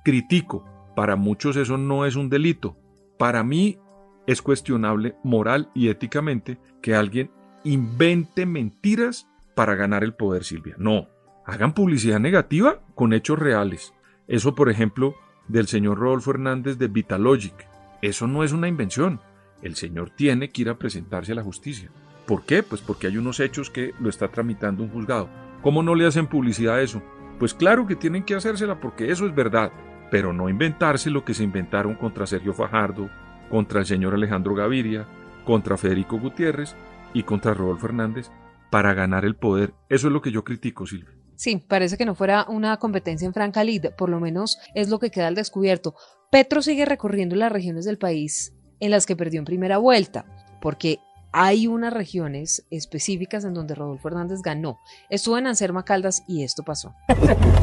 critico. 0.04 0.66
Para 0.96 1.16
muchos 1.16 1.56
eso 1.56 1.78
no 1.78 2.06
es 2.06 2.16
un 2.16 2.30
delito. 2.30 2.78
Para 3.18 3.44
mí 3.44 3.78
es 4.26 4.42
cuestionable 4.42 5.16
moral 5.24 5.70
y 5.74 5.90
éticamente 5.90 6.60
que 6.82 6.96
alguien 6.96 7.32
invente 7.64 8.46
mentiras 8.46 9.28
para 9.56 9.76
ganar 9.76 10.04
el 10.04 10.14
poder, 10.14 10.44
Silvia. 10.44 10.76
No, 10.78 11.08
hagan 11.46 11.74
publicidad 11.74 12.20
negativa 12.20 12.82
con 12.94 13.14
hechos 13.14 13.40
reales. 13.40 13.94
Eso, 14.28 14.54
por 14.54 14.70
ejemplo, 14.70 15.16
del 15.48 15.68
señor 15.68 15.98
Rodolfo 15.98 16.32
Hernández 16.32 16.78
de 16.78 16.88
Vitalogic. 16.88 17.68
Eso 18.02 18.28
no 18.28 18.44
es 18.44 18.52
una 18.52 18.68
invención. 18.68 19.22
El 19.62 19.76
señor 19.76 20.12
tiene 20.12 20.50
que 20.50 20.62
ir 20.62 20.70
a 20.70 20.78
presentarse 20.78 21.32
a 21.32 21.36
la 21.36 21.44
justicia. 21.44 21.90
¿Por 22.28 22.44
qué? 22.44 22.62
Pues 22.62 22.82
porque 22.82 23.08
hay 23.08 23.18
unos 23.18 23.40
hechos 23.40 23.70
que 23.70 23.94
lo 24.00 24.10
está 24.10 24.28
tramitando 24.28 24.84
un 24.84 24.90
juzgado. 24.90 25.30
¿Cómo 25.62 25.82
no 25.82 25.96
le 25.96 26.06
hacen 26.06 26.28
publicidad 26.28 26.76
a 26.76 26.82
eso? 26.82 27.02
Pues 27.40 27.54
claro 27.54 27.88
que 27.88 27.96
tienen 27.96 28.24
que 28.24 28.36
hacérsela 28.36 28.82
porque 28.82 29.12
eso 29.12 29.26
es 29.26 29.34
verdad, 29.34 29.72
pero 30.12 30.34
no 30.34 30.50
inventarse 30.50 31.10
lo 31.10 31.24
que 31.24 31.34
se 31.34 31.44
inventaron 31.44 31.96
contra 31.96 32.28
Sergio 32.28 32.54
Fajardo, 32.54 33.10
contra 33.50 33.80
el 33.80 33.86
señor 33.86 34.14
Alejandro 34.14 34.56
Gaviria, 34.56 35.08
contra 35.46 35.78
Federico 35.78 36.20
Gutiérrez 36.20 36.76
y 37.14 37.24
contra 37.24 37.54
Rodolfo 37.54 37.86
Hernández 37.86 38.30
para 38.70 38.94
ganar 38.94 39.24
el 39.24 39.38
poder. 39.38 39.74
Eso 39.88 40.08
es 40.08 40.14
lo 40.14 40.22
que 40.22 40.32
yo 40.32 40.44
critico, 40.44 40.86
Silvia. 40.86 41.14
Sí, 41.36 41.64
parece 41.66 41.98
que 41.98 42.06
no 42.06 42.16
fuera 42.16 42.46
una 42.50 42.76
competencia 42.78 43.26
en 43.26 43.34
franca 43.34 43.64
lid, 43.64 43.86
por 43.98 44.10
lo 44.10 44.20
menos 44.20 44.60
es 44.76 44.90
lo 44.90 45.00
que 45.00 45.12
queda 45.12 45.28
al 45.28 45.36
descubierto. 45.36 45.96
Petro 46.30 46.62
sigue 46.62 46.84
recorriendo 46.84 47.38
las 47.38 47.52
regiones 47.52 47.86
del 47.86 47.98
país 47.98 48.54
en 48.82 48.92
las 48.92 49.06
que 49.06 49.16
perdió 49.16 49.40
en 49.40 49.46
primera 49.46 49.78
vuelta, 49.78 50.26
porque 50.62 51.00
hay 51.40 51.68
unas 51.68 51.94
regiones 51.94 52.66
específicas 52.72 53.46
en 53.46 53.54
donde 53.54 53.76
Rodolfo 53.76 54.08
Hernández 54.08 54.42
ganó. 54.42 54.80
Estuvo 55.08 55.38
en 55.38 55.46
Anserma 55.46 55.86
Caldas 55.86 56.24
y 56.28 56.44
esto 56.44 56.64
pasó. 56.64 56.96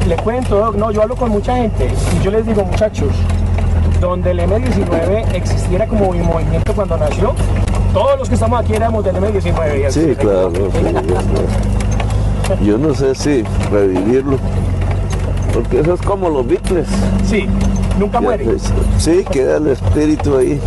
Le 0.07 0.15
cuento, 0.15 0.71
no, 0.71 0.91
yo 0.91 1.01
hablo 1.01 1.17
con 1.17 1.29
mucha 1.29 1.57
gente 1.57 1.91
y 2.17 2.23
yo 2.23 2.31
les 2.31 2.45
digo, 2.45 2.63
muchachos, 2.63 3.13
donde 3.99 4.31
el 4.31 4.39
M19 4.39 5.33
existiera 5.33 5.87
como 5.87 6.13
mi 6.13 6.19
movimiento 6.19 6.73
cuando 6.73 6.95
nació, 6.95 7.35
todos 7.91 8.17
los 8.17 8.29
que 8.29 8.35
estamos 8.35 8.61
aquí 8.61 8.75
éramos 8.75 9.03
del 9.03 9.17
M19. 9.17 9.91
Sí, 9.91 10.15
claro. 10.15 10.53
yo 12.63 12.77
no 12.77 12.93
sé 12.93 13.13
si 13.13 13.43
revivirlo, 13.69 14.37
porque 15.53 15.81
eso 15.81 15.95
es 15.95 16.01
como 16.01 16.29
los 16.29 16.47
Beatles. 16.47 16.87
Sí, 17.25 17.45
nunca 17.99 18.21
muere. 18.21 18.47
Sí, 18.99 19.25
queda 19.29 19.57
el 19.57 19.67
espíritu 19.67 20.37
ahí 20.37 20.61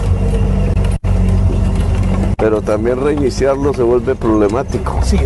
pero 2.38 2.62
también 2.62 3.00
reiniciarlo 3.00 3.74
se 3.74 3.82
vuelve 3.82 4.14
problemático. 4.14 5.00
Sí, 5.02 5.18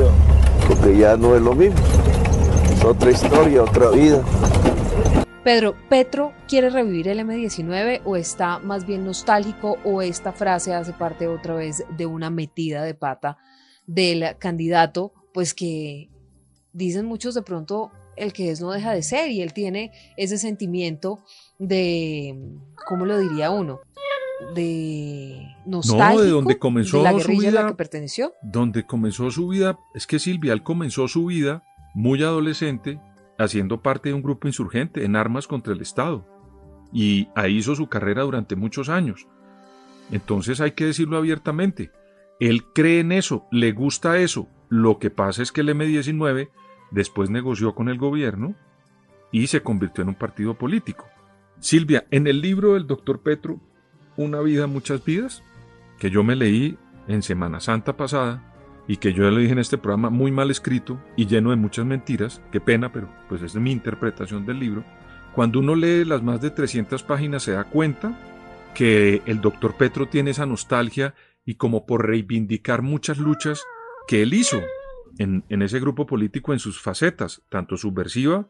porque 0.67 0.97
ya 0.97 1.17
no 1.17 1.37
es 1.37 1.43
lo 1.43 1.55
mismo. 1.55 1.79
Es 2.73 2.83
otra 2.83 3.11
historia, 3.11 3.63
otra 3.63 3.91
vida. 3.91 4.25
Pedro, 5.45 5.75
¿Petro 5.91 6.33
quiere 6.49 6.71
revivir 6.71 7.09
el 7.09 7.21
M19 7.21 8.01
o 8.07 8.17
está 8.17 8.61
más 8.61 8.87
bien 8.87 9.05
nostálgico 9.05 9.77
o 9.85 10.01
esta 10.01 10.33
frase 10.33 10.73
hace 10.73 10.95
parte 10.95 11.29
otra 11.29 11.55
vez 11.55 11.85
de 11.99 12.07
una 12.07 12.31
metida 12.31 12.83
de 12.83 12.95
pata 12.95 13.37
del 13.87 14.37
candidato? 14.39 15.13
Pues 15.35 15.53
que 15.53 16.09
dicen 16.73 17.05
muchos 17.05 17.35
de 17.35 17.43
pronto 17.43 17.93
el 18.17 18.33
que 18.33 18.51
es 18.51 18.63
no 18.63 18.71
deja 18.71 18.93
de 18.95 19.03
ser 19.03 19.31
y 19.31 19.43
él 19.43 19.53
tiene 19.53 19.93
ese 20.17 20.39
sentimiento 20.39 21.19
de, 21.59 22.39
¿cómo 22.87 23.05
lo 23.05 23.19
diría 23.19 23.51
uno? 23.51 23.81
De 24.55 25.57
nostálgico 25.67 26.19
no, 26.19 26.21
de 26.21 26.31
donde 26.31 26.59
comenzó 26.59 27.03
la 27.03 27.19
su 27.19 27.29
vida, 27.29 27.49
a 27.49 27.53
la 27.53 27.67
que 27.69 27.75
perteneció. 27.75 28.33
Donde 28.43 28.85
comenzó 28.85 29.31
su 29.31 29.49
vida, 29.49 29.79
es 29.95 30.07
que 30.07 30.19
Silvia, 30.19 30.53
él 30.53 30.63
comenzó 30.63 31.09
su 31.09 31.27
vida 31.27 31.63
muy 31.95 32.23
adolescente 32.23 33.01
haciendo 33.39 33.83
parte 33.83 34.09
de 34.11 34.15
un 34.15 34.23
grupo 34.23 34.47
insurgente 34.49 35.05
en 35.05 35.17
armas 35.17 35.47
contra 35.47 35.73
el 35.73 35.81
Estado. 35.81 36.27
Y 36.93 37.29
ahí 37.35 37.59
hizo 37.59 37.75
su 37.75 37.89
carrera 37.89 38.23
durante 38.23 38.57
muchos 38.57 38.89
años. 38.89 39.27
Entonces 40.11 40.61
hay 40.61 40.73
que 40.73 40.87
decirlo 40.87 41.17
abiertamente. 41.17 41.91
Él 42.41 42.65
cree 42.75 43.01
en 43.01 43.13
eso, 43.13 43.47
le 43.51 43.73
gusta 43.73 44.19
eso. 44.19 44.49
Lo 44.69 44.99
que 44.99 45.11
pasa 45.11 45.43
es 45.43 45.53
que 45.53 45.63
el 45.63 45.71
M-19 45.71 46.51
después 46.91 47.31
negoció 47.31 47.75
con 47.75 47.89
el 47.89 47.99
gobierno 47.99 48.55
y 49.31 49.47
se 49.47 49.63
convirtió 49.63 50.03
en 50.03 50.09
un 50.09 50.15
partido 50.15 50.55
político. 50.55 51.07
Silvia, 51.61 52.07
en 52.11 52.27
el 52.27 52.41
libro 52.41 52.75
del 52.75 52.87
doctor 52.87 53.21
Petro, 53.21 53.61
Una 54.17 54.41
vida, 54.41 54.67
muchas 54.67 55.05
vidas, 55.05 55.43
que 55.99 56.11
yo 56.11 56.23
me 56.23 56.37
leí 56.37 56.79
en 57.09 57.23
Semana 57.23 57.61
Santa 57.61 57.97
pasada 57.97 58.53
y 58.89 58.97
que 58.97 59.13
yo 59.13 59.31
le 59.31 59.41
dije 59.41 59.53
en 59.53 59.59
este 59.59 59.79
programa 59.79 60.11
muy 60.11 60.31
mal 60.31 60.51
escrito 60.51 61.01
y 61.17 61.27
lleno 61.27 61.51
de 61.51 61.57
muchas 61.57 61.87
mentiras, 61.87 62.43
qué 62.51 62.61
pena, 62.61 62.93
pero 62.93 63.09
pues 63.29 63.43
es 63.43 63.55
mi 63.55 63.73
interpretación 63.73 64.45
del 64.45 64.59
libro, 64.59 64.85
cuando 65.35 65.61
uno 65.61 65.75
lee 65.75 66.05
las 66.05 66.23
más 66.23 66.41
de 66.41 66.51
300 66.51 67.03
páginas 67.05 67.45
se 67.45 67.53
da 67.53 67.65
cuenta 67.65 68.19
que 68.75 69.23
el 69.27 69.41
doctor 69.41 69.77
Petro 69.77 70.09
tiene 70.09 70.31
esa 70.31 70.47
nostalgia 70.47 71.15
y 71.45 71.55
como 71.55 71.87
por 71.87 72.07
reivindicar 72.07 72.83
muchas 72.83 73.19
luchas 73.19 73.63
que 74.07 74.23
él 74.23 74.35
hizo 74.35 74.61
en, 75.19 75.45
en 75.49 75.63
ese 75.63 75.81
grupo 75.81 76.07
político 76.07 76.53
en 76.53 76.59
sus 76.59 76.81
facetas, 76.81 77.43
tanto 77.49 77.77
subversiva 77.77 78.49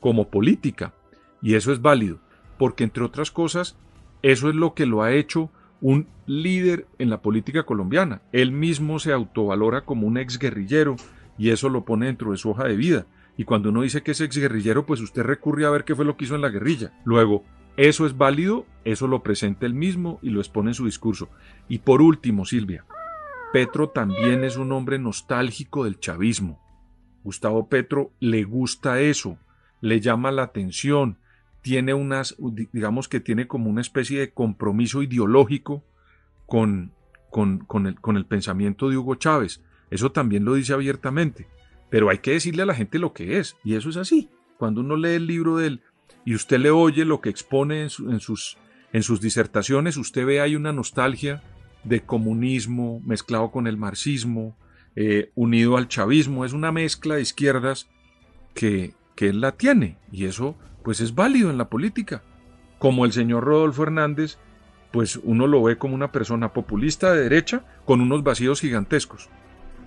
como 0.00 0.28
política. 0.28 0.94
Y 1.42 1.54
eso 1.54 1.72
es 1.72 1.80
válido, 1.80 2.20
porque 2.58 2.84
entre 2.84 3.04
otras 3.04 3.30
cosas, 3.30 3.76
eso 4.24 4.48
es 4.48 4.54
lo 4.54 4.72
que 4.72 4.86
lo 4.86 5.02
ha 5.02 5.12
hecho 5.12 5.50
un 5.82 6.08
líder 6.24 6.86
en 6.98 7.10
la 7.10 7.20
política 7.20 7.64
colombiana. 7.64 8.22
Él 8.32 8.52
mismo 8.52 8.98
se 8.98 9.12
autovalora 9.12 9.82
como 9.82 10.06
un 10.06 10.16
exguerrillero 10.16 10.96
y 11.36 11.50
eso 11.50 11.68
lo 11.68 11.84
pone 11.84 12.06
dentro 12.06 12.30
de 12.30 12.38
su 12.38 12.48
hoja 12.48 12.64
de 12.64 12.74
vida. 12.74 13.06
Y 13.36 13.44
cuando 13.44 13.68
uno 13.68 13.82
dice 13.82 14.02
que 14.02 14.12
es 14.12 14.22
exguerrillero, 14.22 14.86
pues 14.86 15.02
usted 15.02 15.24
recurre 15.24 15.66
a 15.66 15.70
ver 15.70 15.84
qué 15.84 15.94
fue 15.94 16.06
lo 16.06 16.16
que 16.16 16.24
hizo 16.24 16.36
en 16.36 16.40
la 16.40 16.48
guerrilla. 16.48 16.98
Luego, 17.04 17.44
eso 17.76 18.06
es 18.06 18.16
válido, 18.16 18.64
eso 18.86 19.08
lo 19.08 19.22
presenta 19.22 19.66
él 19.66 19.74
mismo 19.74 20.20
y 20.22 20.30
lo 20.30 20.40
expone 20.40 20.70
en 20.70 20.74
su 20.74 20.86
discurso. 20.86 21.28
Y 21.68 21.80
por 21.80 22.00
último, 22.00 22.46
Silvia, 22.46 22.86
Petro 23.52 23.90
también 23.90 24.42
es 24.42 24.56
un 24.56 24.72
hombre 24.72 24.98
nostálgico 24.98 25.84
del 25.84 26.00
chavismo. 26.00 26.62
Gustavo 27.24 27.68
Petro 27.68 28.10
le 28.20 28.44
gusta 28.44 29.00
eso, 29.00 29.36
le 29.82 30.00
llama 30.00 30.32
la 30.32 30.44
atención, 30.44 31.18
tiene 31.64 31.94
unas, 31.94 32.36
digamos 32.74 33.08
que 33.08 33.20
tiene 33.20 33.48
como 33.48 33.70
una 33.70 33.80
especie 33.80 34.20
de 34.20 34.34
compromiso 34.34 35.02
ideológico 35.02 35.82
con, 36.44 36.92
con, 37.30 37.86
el, 37.86 37.98
con 37.98 38.18
el 38.18 38.26
pensamiento 38.26 38.90
de 38.90 38.98
Hugo 38.98 39.14
Chávez. 39.14 39.62
Eso 39.90 40.12
también 40.12 40.44
lo 40.44 40.52
dice 40.52 40.74
abiertamente. 40.74 41.48
Pero 41.88 42.10
hay 42.10 42.18
que 42.18 42.32
decirle 42.32 42.64
a 42.64 42.66
la 42.66 42.74
gente 42.74 42.98
lo 42.98 43.14
que 43.14 43.38
es, 43.38 43.56
y 43.64 43.76
eso 43.76 43.88
es 43.88 43.96
así. 43.96 44.28
Cuando 44.58 44.82
uno 44.82 44.94
lee 44.94 45.14
el 45.14 45.26
libro 45.26 45.56
de 45.56 45.68
él 45.68 45.80
y 46.26 46.34
usted 46.34 46.58
le 46.58 46.70
oye 46.70 47.06
lo 47.06 47.22
que 47.22 47.30
expone 47.30 47.80
en, 47.80 47.88
sus, 47.88 48.58
en 48.92 49.02
sus 49.02 49.22
disertaciones, 49.22 49.96
usted 49.96 50.26
ve 50.26 50.42
hay 50.42 50.56
una 50.56 50.72
nostalgia 50.74 51.42
de 51.82 52.02
comunismo 52.02 53.00
mezclado 53.06 53.50
con 53.50 53.66
el 53.66 53.78
marxismo, 53.78 54.54
eh, 54.96 55.30
unido 55.34 55.78
al 55.78 55.88
chavismo, 55.88 56.44
es 56.44 56.52
una 56.52 56.72
mezcla 56.72 57.14
de 57.14 57.22
izquierdas 57.22 57.88
que, 58.52 58.92
que 59.16 59.28
él 59.30 59.40
la 59.40 59.52
tiene 59.52 59.96
y 60.12 60.26
eso 60.26 60.56
pues 60.84 61.00
es 61.00 61.14
válido 61.14 61.50
en 61.50 61.58
la 61.58 61.68
política. 61.68 62.22
Como 62.78 63.04
el 63.04 63.12
señor 63.12 63.44
Rodolfo 63.44 63.82
Hernández, 63.82 64.36
pues 64.92 65.16
uno 65.16 65.48
lo 65.48 65.62
ve 65.62 65.78
como 65.78 65.94
una 65.94 66.12
persona 66.12 66.52
populista 66.52 67.12
de 67.12 67.22
derecha 67.22 67.64
con 67.84 68.00
unos 68.00 68.22
vacíos 68.22 68.60
gigantescos. 68.60 69.28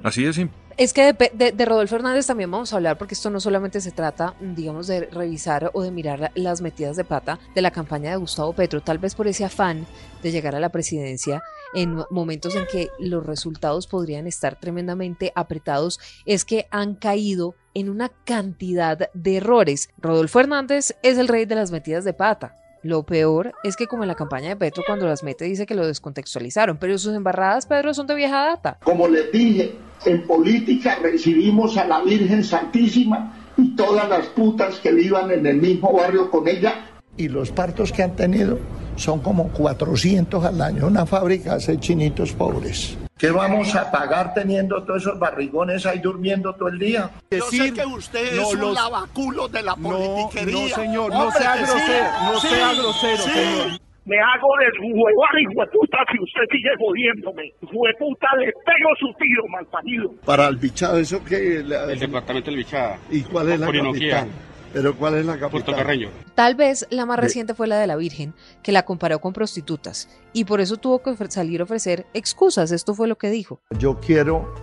Así 0.04 0.32
simple. 0.34 0.58
Es 0.78 0.94
que 0.94 1.14
de, 1.14 1.52
de, 1.52 1.66
Rodolfo 1.66 1.96
Hernández 1.96 2.28
también 2.28 2.52
vamos 2.52 2.72
a 2.72 2.76
hablar 2.76 2.98
porque 2.98 3.16
esto 3.16 3.30
no 3.30 3.40
solamente 3.40 3.82
se 3.82 3.92
trata, 3.92 4.36
digamos, 4.40 4.86
de 4.86 5.06
revisar 5.06 5.72
o 5.74 5.82
de 5.82 5.92
mirar 5.92 6.32
las 6.36 6.62
metidas 6.62 6.98
de 6.98 7.04
pata 7.04 7.40
de 7.56 7.62
la 7.62 7.72
campaña 7.72 8.12
de 8.12 8.18
Gustavo 8.18 8.54
Petro, 8.54 8.82
tal 8.82 9.00
vez 9.00 9.16
por 9.16 9.28
ese 9.28 9.44
afán 9.44 9.88
de 10.22 10.32
llegar 10.32 10.56
a 10.56 10.60
la 10.60 10.70
presidencia 10.70 11.42
en 11.74 12.04
momentos 12.10 12.56
en 12.56 12.66
que 12.72 12.90
los 13.00 13.26
resultados 13.26 13.88
podrían 13.88 14.28
estar 14.28 14.60
tremendamente 14.60 15.32
apretados, 15.36 16.00
es 16.26 16.46
que 16.46 16.68
han 16.72 16.96
caído 16.96 17.56
en 17.74 17.90
una 17.90 18.10
cantidad 18.10 19.10
de 19.14 19.38
errores. 19.38 19.90
Rodolfo 19.98 20.40
Hernández 20.40 20.96
es 21.04 21.18
el 21.18 21.28
rey 21.28 21.46
de 21.46 21.56
las 21.56 21.72
metidas 21.72 22.04
de 22.04 22.14
pata. 22.14 22.56
Lo 22.84 23.04
peor 23.04 23.54
es 23.64 23.76
que 23.76 23.88
como 23.88 24.04
en 24.04 24.08
la 24.08 24.16
campaña 24.16 24.50
de 24.50 24.56
Petro 24.56 24.84
cuando 24.86 25.08
las 25.08 25.24
mete 25.24 25.46
dice 25.46 25.66
que 25.66 25.76
lo 25.76 25.86
descontextualizaron, 25.86 26.78
pero 26.78 26.98
sus 26.98 27.14
embarradas, 27.14 27.66
Pedro, 27.66 27.94
son 27.94 28.08
de 28.08 28.16
vieja 28.16 28.46
data. 28.46 28.78
Como 28.84 29.08
les 29.08 29.32
dije, 29.32 29.76
en 30.06 30.26
política 30.26 30.98
recibimos 31.02 31.76
a 31.78 31.86
la 31.86 32.02
Virgen 32.02 32.44
Santísima 32.44 33.34
y 33.58 33.76
todas 33.76 34.08
las 34.08 34.28
putas 34.28 34.80
que 34.80 34.92
vivan 34.92 35.32
en 35.32 35.46
el 35.46 35.58
mismo 35.58 35.92
barrio 35.92 36.30
con 36.30 36.48
ella. 36.48 37.00
Y 37.18 37.28
los 37.30 37.52
partos 37.52 37.92
que 37.92 38.04
han 38.04 38.16
tenido 38.16 38.60
son 38.98 39.20
como 39.22 39.50
400 39.50 40.44
al 40.44 40.62
año. 40.62 40.88
Una 40.88 41.06
fábrica 41.06 41.54
hace 41.54 41.80
chinitos 41.80 42.34
pobres. 42.34 42.98
¿Qué 43.18 43.32
vamos 43.32 43.74
a 43.76 43.90
pagar 43.90 44.34
teniendo 44.34 44.84
todos 44.84 45.02
esos 45.02 45.18
barrigones 45.18 45.86
ahí 45.88 46.00
durmiendo 46.00 46.54
todo 46.54 46.70
el 46.70 46.78
día? 46.78 47.10
Decir, 47.32 47.60
Yo 47.60 47.66
sé 47.66 47.74
que 47.74 47.86
usted 47.86 48.40
es 48.40 48.54
un 48.54 48.74
lavaculo 48.74 49.48
de 49.48 49.64
la 49.64 49.76
politiquería. 49.76 50.70
No, 50.70 50.76
señor, 50.76 51.12
no 51.12 51.32
sea 51.32 51.56
grosero, 51.56 52.10
no 52.26 52.40
sea 52.40 52.74
grosero, 52.74 53.18
señor. 53.18 53.80
Me 54.06 54.16
hago 54.20 54.48
de 54.60 54.94
huevar, 54.94 55.42
hijo 55.42 55.62
de 55.62 55.68
puta, 55.68 55.98
si 56.10 56.24
usted 56.24 56.42
sigue 56.50 56.70
jodiéndome. 56.80 57.44
Hijo 57.62 57.88
de 57.88 57.94
puta, 58.00 58.28
le 58.40 58.46
pego 58.46 58.90
su 59.00 59.14
tiro, 59.18 59.44
malparido. 59.50 60.12
Para 60.24 60.48
el 60.48 60.56
bichado, 60.56 60.98
¿eso 60.98 61.22
qué? 61.26 61.58
El 61.58 62.00
departamento 62.00 62.50
del 62.50 62.58
bichada. 62.60 63.00
¿Y 63.12 63.22
cuál 63.24 63.52
es 63.52 63.60
la 63.60 63.66
capital? 63.66 64.30
¿Pero 64.78 64.96
cuál 64.96 65.16
es 65.16 65.26
la 65.26 65.40
capital? 65.40 65.50
Puerto 65.50 65.76
Carreño. 65.76 66.10
Tal 66.36 66.54
vez 66.54 66.86
la 66.92 67.08
más 67.08 67.18
reciente 67.18 67.56
fue 67.56 67.66
la 67.66 67.80
de 67.80 67.88
la 67.88 67.96
Virgen, 67.96 68.36
que 68.62 68.72
la 68.72 68.86
comparó 68.86 69.20
con 69.20 69.34
prostitutas, 69.34 70.08
y 70.34 70.46
por 70.46 70.62
eso 70.62 70.78
tuvo 70.78 71.02
que 71.02 71.16
salir 71.30 71.62
a 71.62 71.64
ofrecer 71.64 72.06
excusas. 72.14 72.72
Esto 72.72 72.94
fue 72.94 73.08
lo 73.08 73.18
que 73.18 73.32
dijo. 73.32 73.60
Yo 73.80 74.00
quiero 74.00 74.54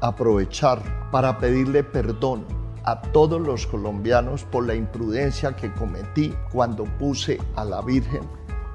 aprovechar 0.00 0.82
para 1.12 1.38
pedirle 1.38 1.84
perdón 1.84 2.44
a 2.82 3.00
todos 3.00 3.40
los 3.40 3.68
colombianos 3.68 4.42
por 4.42 4.66
la 4.66 4.74
imprudencia 4.74 5.54
que 5.54 5.72
cometí 5.72 6.34
cuando 6.50 6.82
puse 6.98 7.38
a 7.54 7.64
la 7.64 7.80
Virgen 7.80 8.22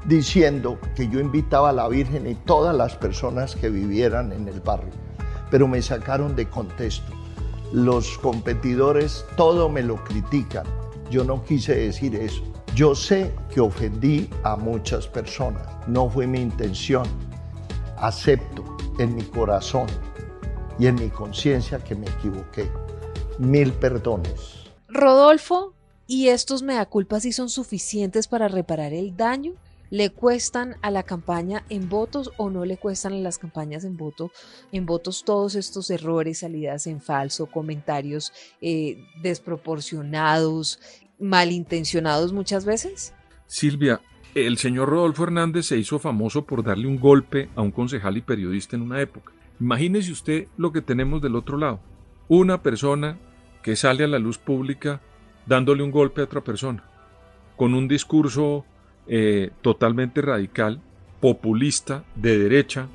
diciendo 0.06 0.80
que 0.96 1.10
yo 1.10 1.20
invitaba 1.20 1.72
a 1.72 1.74
la 1.74 1.90
Virgen 1.90 2.26
y 2.26 2.36
todas 2.36 2.74
las 2.74 2.96
personas 2.96 3.58
que 3.58 3.70
vivieran 3.70 4.32
en 4.32 4.48
el 4.48 4.62
barrio, 4.62 4.94
pero 5.52 5.68
me 5.68 5.82
sacaron 5.82 6.38
de 6.38 6.48
contexto. 6.48 7.12
Los 7.74 8.18
competidores 8.20 9.26
todo 9.36 9.68
me 9.68 9.82
lo 9.82 10.02
critican. 10.06 10.85
Yo 11.10 11.24
no 11.24 11.44
quise 11.44 11.76
decir 11.76 12.16
eso. 12.16 12.44
Yo 12.76 12.96
sé 12.96 13.34
que 13.54 13.62
ofendí 13.62 14.30
a 14.44 14.56
muchas 14.56 15.08
personas. 15.08 15.68
No 15.88 16.10
fue 16.10 16.28
mi 16.28 16.42
intención. 16.42 17.06
Acepto 17.98 18.64
en 19.00 19.16
mi 19.16 19.24
corazón 19.24 19.88
y 20.78 20.88
en 20.88 20.96
mi 20.96 21.10
conciencia 21.10 21.80
que 21.80 21.96
me 21.96 22.08
equivoqué. 22.08 22.70
Mil 23.38 23.72
perdones. 23.74 24.66
Rodolfo, 24.88 25.74
¿y 26.08 26.30
estos 26.30 26.64
mea 26.64 26.86
culpas 26.86 27.24
sí 27.24 27.32
son 27.32 27.50
suficientes 27.50 28.28
para 28.28 28.48
reparar 28.48 28.94
el 28.94 29.16
daño? 29.16 29.54
¿Le 29.90 30.10
cuestan 30.10 30.76
a 30.82 30.92
la 30.92 31.04
campaña 31.04 31.64
en 31.70 31.90
votos 31.90 32.32
o 32.38 32.50
no 32.50 32.66
le 32.66 32.78
cuestan 32.78 33.14
a 33.14 33.18
las 33.18 33.38
campañas 33.38 33.84
en, 33.84 33.98
voto, 33.98 34.32
en 34.72 34.86
votos 34.86 35.24
todos 35.24 35.56
estos 35.56 35.90
errores, 35.90 36.40
salidas 36.40 36.88
en 36.88 37.02
falso, 37.02 37.46
comentarios 37.46 38.34
eh, 38.62 38.98
desproporcionados, 39.22 40.80
malintencionados 41.20 42.34
muchas 42.34 42.66
veces? 42.66 43.14
Silvia, 43.48 44.02
el 44.34 44.58
señor 44.58 44.90
Rodolfo 44.90 45.24
Hernández 45.24 45.68
se 45.68 45.78
hizo 45.78 46.00
famoso 46.00 46.46
por 46.46 46.64
darle 46.64 46.88
un 46.88 47.00
golpe 47.00 47.50
a 47.56 47.62
un 47.62 47.72
concejal 47.72 48.18
y 48.18 48.22
periodista 48.22 48.76
en 48.76 48.82
una 48.82 49.00
época. 49.00 49.32
Imagínese 49.60 50.12
usted 50.12 50.48
lo 50.58 50.72
que 50.72 50.82
tenemos 50.82 51.22
del 51.22 51.36
otro 51.36 51.58
lado. 51.58 51.80
Una 52.28 52.62
persona 52.62 53.18
que 53.62 53.76
sale 53.76 54.04
a 54.04 54.08
la 54.08 54.20
luz 54.20 54.38
pública 54.38 55.02
dándole 55.46 55.84
un 55.84 55.92
golpe 55.92 56.22
a 56.22 56.26
otra 56.26 56.44
persona, 56.44 56.84
con 57.56 57.74
un 57.74 57.88
discurso 57.88 58.66
eh, 59.08 59.52
totalmente 59.62 60.22
radical, 60.22 60.82
populista, 61.20 62.04
de 62.16 62.38
derecha. 62.38 62.88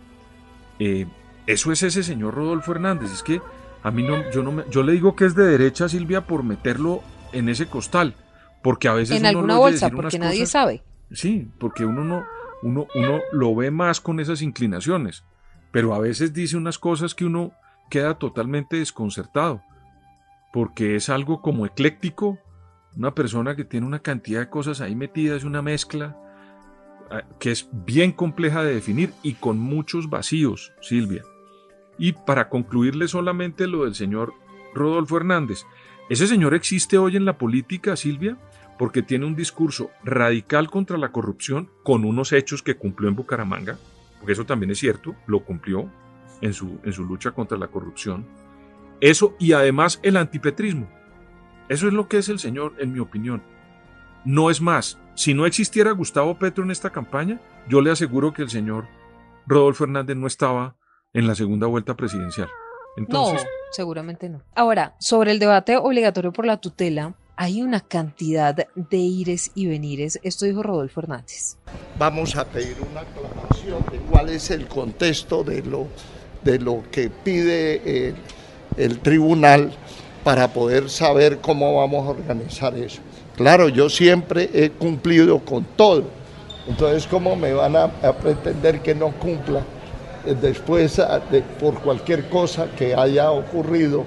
Eh, 0.78 1.06
eso 1.46 1.72
es 1.72 1.82
ese 1.82 2.02
señor 2.02 2.34
Rodolfo 2.34 2.72
Hernández. 2.72 3.12
Es 3.12 3.22
que 3.22 3.40
a 3.82 3.90
mí 3.90 4.02
no, 4.02 4.30
yo 4.30 4.42
no 4.42 4.52
me, 4.52 4.64
yo 4.70 4.82
le 4.82 4.92
digo 4.92 5.16
que 5.16 5.24
es 5.24 5.34
de 5.34 5.46
derecha, 5.46 5.88
Silvia, 5.88 6.26
por 6.26 6.42
meterlo 6.42 7.02
en 7.32 7.48
ese 7.48 7.66
costal, 7.66 8.14
porque 8.62 8.88
a 8.88 8.92
veces 8.92 9.18
en 9.18 9.26
alguna 9.26 9.56
bolsa, 9.56 9.90
porque 9.90 10.18
nadie 10.18 10.46
sabe. 10.46 10.82
Sí, 11.12 11.48
porque 11.58 11.84
uno 11.84 12.04
no, 12.04 12.24
uno, 12.62 12.86
uno 12.94 13.20
lo 13.32 13.54
ve 13.54 13.70
más 13.70 14.00
con 14.00 14.20
esas 14.20 14.42
inclinaciones, 14.42 15.24
pero 15.70 15.94
a 15.94 15.98
veces 15.98 16.32
dice 16.32 16.56
unas 16.56 16.78
cosas 16.78 17.14
que 17.14 17.24
uno 17.24 17.52
queda 17.88 18.14
totalmente 18.14 18.76
desconcertado, 18.76 19.62
porque 20.52 20.96
es 20.96 21.08
algo 21.08 21.40
como 21.40 21.66
ecléctico, 21.66 22.38
una 22.96 23.14
persona 23.14 23.56
que 23.56 23.64
tiene 23.64 23.86
una 23.86 24.00
cantidad 24.00 24.40
de 24.40 24.50
cosas 24.50 24.80
ahí 24.80 24.94
metidas, 24.94 25.44
una 25.44 25.62
mezcla 25.62 26.16
ah, 27.10 27.22
que 27.38 27.50
es 27.50 27.68
bien 27.72 28.12
compleja 28.12 28.62
de 28.62 28.74
definir 28.74 29.12
y 29.22 29.34
con 29.34 29.58
muchos 29.58 30.10
vacíos, 30.10 30.72
Silvia. 30.80 31.22
Y 31.98 32.12
para 32.12 32.48
concluirle 32.48 33.08
solamente 33.08 33.66
lo 33.66 33.84
del 33.84 33.94
señor 33.94 34.32
Rodolfo 34.74 35.16
Hernández, 35.16 35.64
Ese 36.08 36.26
señor 36.26 36.54
existe 36.54 36.98
hoy 36.98 37.14
en 37.14 37.24
la 37.24 37.38
política, 37.38 37.94
Silvia, 37.94 38.36
porque 38.80 39.00
tiene 39.00 39.26
un 39.26 39.36
discurso 39.36 39.92
radical 40.02 40.68
contra 40.68 40.98
la 40.98 41.12
corrupción 41.12 41.70
con 41.84 42.04
unos 42.04 42.32
hechos 42.32 42.64
que 42.64 42.76
cumplió 42.76 43.08
en 43.08 43.14
Bucaramanga, 43.14 43.78
porque 44.18 44.32
eso 44.32 44.44
también 44.44 44.72
es 44.72 44.78
cierto, 44.78 45.14
lo 45.28 45.44
cumplió 45.44 45.88
en 46.40 46.52
su, 46.52 46.80
en 46.82 46.92
su 46.92 47.04
lucha 47.04 47.30
contra 47.30 47.58
la 47.58 47.68
corrupción. 47.68 48.26
Eso 49.00 49.36
y 49.38 49.52
además 49.52 50.00
el 50.02 50.16
antipetrismo. 50.16 50.90
Eso 51.70 51.86
es 51.86 51.94
lo 51.94 52.08
que 52.08 52.18
es 52.18 52.28
el 52.28 52.40
señor, 52.40 52.74
en 52.78 52.92
mi 52.92 52.98
opinión. 52.98 53.44
No 54.24 54.50
es 54.50 54.60
más, 54.60 54.98
si 55.14 55.34
no 55.34 55.46
existiera 55.46 55.92
Gustavo 55.92 56.36
Petro 56.36 56.64
en 56.64 56.72
esta 56.72 56.90
campaña, 56.90 57.40
yo 57.68 57.80
le 57.80 57.92
aseguro 57.92 58.32
que 58.32 58.42
el 58.42 58.50
señor 58.50 58.88
Rodolfo 59.46 59.84
Hernández 59.84 60.16
no 60.16 60.26
estaba 60.26 60.74
en 61.14 61.28
la 61.28 61.36
segunda 61.36 61.68
vuelta 61.68 61.94
presidencial. 61.94 62.48
Entonces, 62.96 63.44
no, 63.44 63.50
seguramente 63.70 64.28
no. 64.28 64.42
Ahora, 64.56 64.96
sobre 64.98 65.30
el 65.30 65.38
debate 65.38 65.76
obligatorio 65.76 66.32
por 66.32 66.44
la 66.44 66.56
tutela, 66.56 67.14
hay 67.36 67.62
una 67.62 67.78
cantidad 67.78 68.66
de 68.74 68.96
ires 68.96 69.52
y 69.54 69.66
venires. 69.66 70.18
Esto 70.24 70.46
dijo 70.46 70.64
Rodolfo 70.64 70.98
Hernández. 70.98 71.56
Vamos 72.00 72.34
a 72.34 72.46
pedir 72.46 72.78
una 72.90 73.02
aclaración 73.02 73.84
de 73.92 73.98
cuál 74.10 74.28
es 74.30 74.50
el 74.50 74.66
contexto 74.66 75.44
de 75.44 75.62
lo, 75.62 75.86
de 76.42 76.58
lo 76.58 76.82
que 76.90 77.10
pide 77.10 78.08
el, 78.08 78.16
el 78.76 78.98
tribunal 78.98 79.72
para 80.24 80.48
poder 80.48 80.90
saber 80.90 81.38
cómo 81.38 81.76
vamos 81.76 82.06
a 82.06 82.10
organizar 82.10 82.76
eso. 82.76 83.00
Claro, 83.36 83.68
yo 83.68 83.88
siempre 83.88 84.50
he 84.52 84.70
cumplido 84.70 85.38
con 85.38 85.64
todo. 85.76 86.04
Entonces, 86.68 87.06
¿cómo 87.06 87.36
me 87.36 87.52
van 87.52 87.74
a, 87.76 87.88
pretender 88.20 88.80
que 88.80 88.94
no 88.94 89.12
cumpla 89.12 89.60
eh, 90.26 90.36
después 90.40 91.00
de, 91.30 91.42
por 91.58 91.80
cualquier 91.80 92.28
cosa 92.28 92.68
que 92.76 92.94
haya 92.94 93.30
ocurrido? 93.30 94.04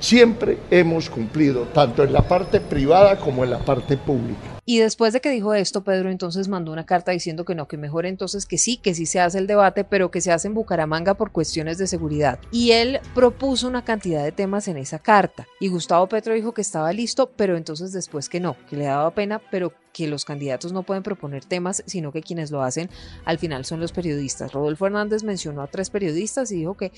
Siempre 0.00 0.58
hemos 0.70 1.08
cumplido, 1.08 1.62
tanto 1.72 2.04
en 2.04 2.12
la 2.12 2.22
parte 2.22 2.60
privada 2.60 3.16
como 3.16 3.44
en 3.44 3.50
la 3.50 3.58
parte 3.58 3.96
pública. 3.96 4.57
Y 4.68 4.80
después 4.80 5.14
de 5.14 5.22
que 5.22 5.30
dijo 5.30 5.54
esto, 5.54 5.82
Pedro 5.82 6.10
entonces 6.10 6.46
mandó 6.46 6.72
una 6.72 6.84
carta 6.84 7.10
diciendo 7.10 7.46
que 7.46 7.54
no, 7.54 7.66
que 7.66 7.78
mejor 7.78 8.04
entonces 8.04 8.44
que 8.44 8.58
sí, 8.58 8.76
que 8.76 8.94
sí 8.94 9.06
se 9.06 9.18
hace 9.18 9.38
el 9.38 9.46
debate, 9.46 9.82
pero 9.82 10.10
que 10.10 10.20
se 10.20 10.30
hace 10.30 10.46
en 10.46 10.52
Bucaramanga 10.52 11.14
por 11.14 11.32
cuestiones 11.32 11.78
de 11.78 11.86
seguridad. 11.86 12.38
Y 12.52 12.72
él 12.72 13.00
propuso 13.14 13.66
una 13.66 13.82
cantidad 13.82 14.22
de 14.22 14.30
temas 14.30 14.68
en 14.68 14.76
esa 14.76 14.98
carta. 14.98 15.46
Y 15.58 15.68
Gustavo 15.68 16.06
Petro 16.06 16.34
dijo 16.34 16.52
que 16.52 16.60
estaba 16.60 16.92
listo, 16.92 17.30
pero 17.34 17.56
entonces 17.56 17.92
después 17.92 18.28
que 18.28 18.40
no, 18.40 18.58
que 18.68 18.76
le 18.76 18.84
daba 18.84 19.14
pena, 19.14 19.40
pero 19.50 19.72
que 19.94 20.06
los 20.06 20.26
candidatos 20.26 20.70
no 20.70 20.82
pueden 20.82 21.02
proponer 21.02 21.46
temas, 21.46 21.82
sino 21.86 22.12
que 22.12 22.20
quienes 22.20 22.50
lo 22.50 22.62
hacen 22.62 22.90
al 23.24 23.38
final 23.38 23.64
son 23.64 23.80
los 23.80 23.92
periodistas. 23.92 24.52
Rodolfo 24.52 24.84
Hernández 24.84 25.22
mencionó 25.22 25.62
a 25.62 25.68
tres 25.68 25.88
periodistas 25.88 26.52
y 26.52 26.56
dijo 26.56 26.76
que 26.76 26.92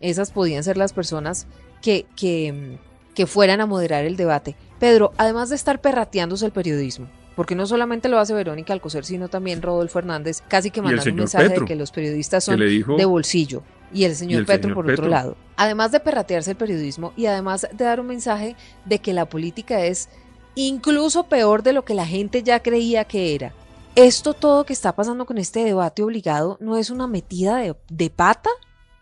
esas 0.00 0.32
podían 0.32 0.64
ser 0.64 0.76
las 0.76 0.92
personas 0.92 1.46
que, 1.82 2.04
que, 2.16 2.80
que 3.14 3.28
fueran 3.28 3.60
a 3.60 3.66
moderar 3.66 4.04
el 4.06 4.16
debate. 4.16 4.56
Pedro, 4.82 5.12
además 5.16 5.48
de 5.48 5.54
estar 5.54 5.80
perrateándose 5.80 6.44
el 6.44 6.50
periodismo, 6.50 7.06
porque 7.36 7.54
no 7.54 7.66
solamente 7.68 8.08
lo 8.08 8.18
hace 8.18 8.34
Verónica 8.34 8.72
Alcocer, 8.72 9.04
sino 9.04 9.28
también 9.28 9.62
Rodolfo 9.62 10.00
Hernández, 10.00 10.42
casi 10.48 10.72
que 10.72 10.82
mandando 10.82 11.08
un 11.08 11.18
mensaje 11.18 11.50
Petro, 11.50 11.60
de 11.60 11.68
que 11.68 11.76
los 11.76 11.92
periodistas 11.92 12.42
son 12.42 12.58
de 12.58 13.04
bolsillo. 13.04 13.62
Y 13.94 14.06
el 14.06 14.16
señor 14.16 14.32
y 14.32 14.36
el 14.38 14.46
Petro 14.46 14.62
señor 14.62 14.74
por 14.74 14.86
Petro. 14.86 15.04
otro 15.04 15.10
lado. 15.10 15.36
Además 15.54 15.92
de 15.92 16.00
perratearse 16.00 16.50
el 16.50 16.56
periodismo 16.56 17.12
y 17.16 17.26
además 17.26 17.68
de 17.72 17.84
dar 17.84 18.00
un 18.00 18.08
mensaje 18.08 18.56
de 18.84 18.98
que 18.98 19.12
la 19.12 19.26
política 19.26 19.84
es 19.84 20.08
incluso 20.56 21.28
peor 21.28 21.62
de 21.62 21.74
lo 21.74 21.84
que 21.84 21.94
la 21.94 22.04
gente 22.04 22.42
ya 22.42 22.60
creía 22.60 23.04
que 23.04 23.36
era. 23.36 23.54
Esto 23.94 24.34
todo 24.34 24.66
que 24.66 24.72
está 24.72 24.96
pasando 24.96 25.26
con 25.26 25.38
este 25.38 25.62
debate 25.62 26.02
obligado 26.02 26.58
no 26.60 26.76
es 26.76 26.90
una 26.90 27.06
metida 27.06 27.58
de, 27.58 27.76
de 27.88 28.10
pata. 28.10 28.50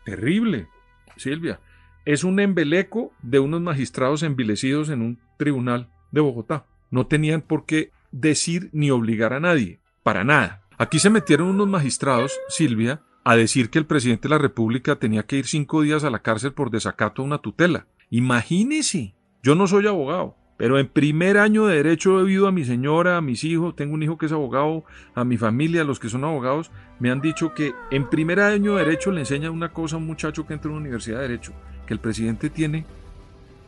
Terrible, 0.04 0.68
Silvia. 1.16 1.58
Es 2.04 2.24
un 2.24 2.40
embeleco 2.40 3.12
de 3.22 3.40
unos 3.40 3.60
magistrados 3.60 4.22
envilecidos 4.22 4.88
en 4.88 5.02
un 5.02 5.18
tribunal 5.36 5.90
de 6.10 6.20
Bogotá. 6.20 6.66
No 6.90 7.06
tenían 7.06 7.42
por 7.42 7.66
qué 7.66 7.92
decir 8.10 8.70
ni 8.72 8.90
obligar 8.90 9.32
a 9.32 9.40
nadie, 9.40 9.80
para 10.02 10.24
nada. 10.24 10.62
Aquí 10.78 10.98
se 10.98 11.10
metieron 11.10 11.48
unos 11.48 11.68
magistrados, 11.68 12.38
Silvia, 12.48 13.02
a 13.22 13.36
decir 13.36 13.68
que 13.70 13.78
el 13.78 13.86
presidente 13.86 14.28
de 14.28 14.34
la 14.34 14.38
República 14.38 14.96
tenía 14.96 15.24
que 15.24 15.36
ir 15.36 15.46
cinco 15.46 15.82
días 15.82 16.04
a 16.04 16.10
la 16.10 16.20
cárcel 16.20 16.52
por 16.52 16.70
desacato 16.70 17.20
a 17.22 17.24
una 17.26 17.38
tutela. 17.38 17.86
Imagínese, 18.08 19.14
yo 19.42 19.54
no 19.54 19.66
soy 19.66 19.86
abogado, 19.86 20.36
pero 20.56 20.78
en 20.78 20.88
primer 20.88 21.38
año 21.38 21.66
de 21.66 21.76
derecho 21.76 22.18
he 22.18 22.22
oído 22.22 22.46
a 22.46 22.52
mi 22.52 22.64
señora, 22.64 23.16
a 23.16 23.20
mis 23.20 23.44
hijos, 23.44 23.76
tengo 23.76 23.94
un 23.94 24.02
hijo 24.02 24.18
que 24.18 24.26
es 24.26 24.32
abogado, 24.32 24.84
a 25.14 25.24
mi 25.24 25.36
familia, 25.36 25.82
a 25.82 25.84
los 25.84 26.00
que 26.00 26.08
son 26.08 26.24
abogados, 26.24 26.70
me 26.98 27.10
han 27.10 27.20
dicho 27.20 27.54
que 27.54 27.72
en 27.90 28.08
primer 28.08 28.40
año 28.40 28.76
de 28.76 28.84
derecho 28.84 29.10
le 29.10 29.20
enseña 29.20 29.50
una 29.50 29.72
cosa 29.72 29.96
a 29.96 29.98
un 29.98 30.06
muchacho 30.06 30.46
que 30.46 30.54
entra 30.54 30.70
a 30.70 30.72
una 30.72 30.80
universidad 30.80 31.18
de 31.18 31.28
derecho, 31.28 31.52
que 31.90 31.94
el 31.94 31.98
presidente 31.98 32.50
tiene 32.50 32.84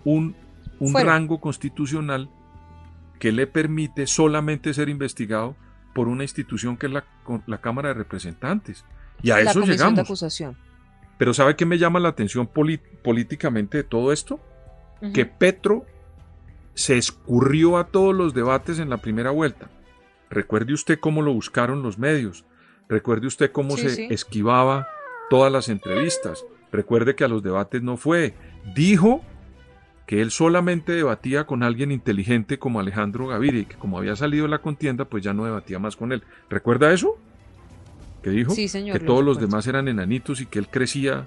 un, 0.05 0.37
un 0.79 0.95
rango 0.95 1.41
constitucional 1.41 2.31
que 3.19 3.33
le 3.33 3.49
permite 3.49 4.07
solamente 4.07 4.73
ser 4.75 4.89
investigado 4.89 5.57
por 5.93 6.07
una 6.07 6.23
institución 6.23 6.77
que 6.77 6.87
es 6.87 6.93
la, 6.93 7.05
la 7.49 7.61
Cámara 7.61 7.89
de 7.89 7.95
Representantes. 7.95 8.85
Y 9.25 9.33
a 9.33 9.41
la 9.43 9.51
eso 9.51 9.63
de 9.63 9.67
llegamos. 9.67 9.99
acusación. 9.99 10.57
Pero 11.19 11.35
¿sabe 11.35 11.57
qué 11.57 11.67
me 11.67 11.79
llama 11.79 11.99
la 11.99 12.11
atención 12.11 12.47
políticamente 12.47 13.79
de 13.79 13.83
todo 13.83 14.13
esto? 14.13 14.39
Que 15.13 15.27
Petro 15.27 15.85
se 16.75 16.97
escurrió 16.99 17.77
a 17.77 17.89
todos 17.89 18.15
los 18.15 18.35
debates 18.35 18.79
en 18.79 18.89
la 18.89 18.99
primera 18.99 19.33
vuelta. 19.33 19.69
Recuerde 20.31 20.75
usted 20.75 21.01
cómo 21.01 21.23
lo 21.23 21.33
buscaron 21.35 21.83
los 21.83 21.99
medios. 21.99 22.45
Recuerde 22.89 23.27
usted 23.27 23.51
cómo 23.51 23.77
Sí, 23.77 23.83
se 23.83 23.91
sí. 23.97 24.07
esquivaba 24.11 24.87
todas 25.29 25.51
las 25.51 25.69
entrevistas. 25.69 26.45
Recuerde 26.73 27.15
que 27.15 27.25
a 27.25 27.29
los 27.29 27.43
debates 27.43 27.83
no 27.83 27.97
fue. 27.97 28.35
Dijo 28.75 29.23
que 30.07 30.21
él 30.21 30.31
solamente 30.31 30.93
debatía 30.93 31.45
con 31.45 31.63
alguien 31.63 31.93
inteligente 31.93 32.59
como 32.59 32.81
Alejandro 32.81 33.29
Gaviria 33.29 33.61
y 33.61 33.65
que 33.67 33.77
como 33.77 33.99
había 33.99 34.17
salido 34.17 34.45
de 34.45 34.51
la 34.51 34.59
contienda, 34.59 35.05
pues 35.05 35.23
ya 35.23 35.33
no 35.33 35.45
debatía 35.45 35.79
más 35.79 35.97
con 35.97 36.13
él. 36.13 36.23
¿Recuerda 36.51 36.93
eso? 36.93 37.17
Que 38.23 38.31
dijo 38.31 38.53
Sí, 38.53 38.69
señor, 38.69 38.99
que 38.99 39.05
lo 39.05 39.13
todos 39.13 39.25
los 39.25 39.39
demás 39.41 39.67
eran 39.67 39.89
enanitos 39.89 40.41
y 40.41 40.47
que 40.47 40.59
él 40.59 40.69
crecía. 40.69 41.27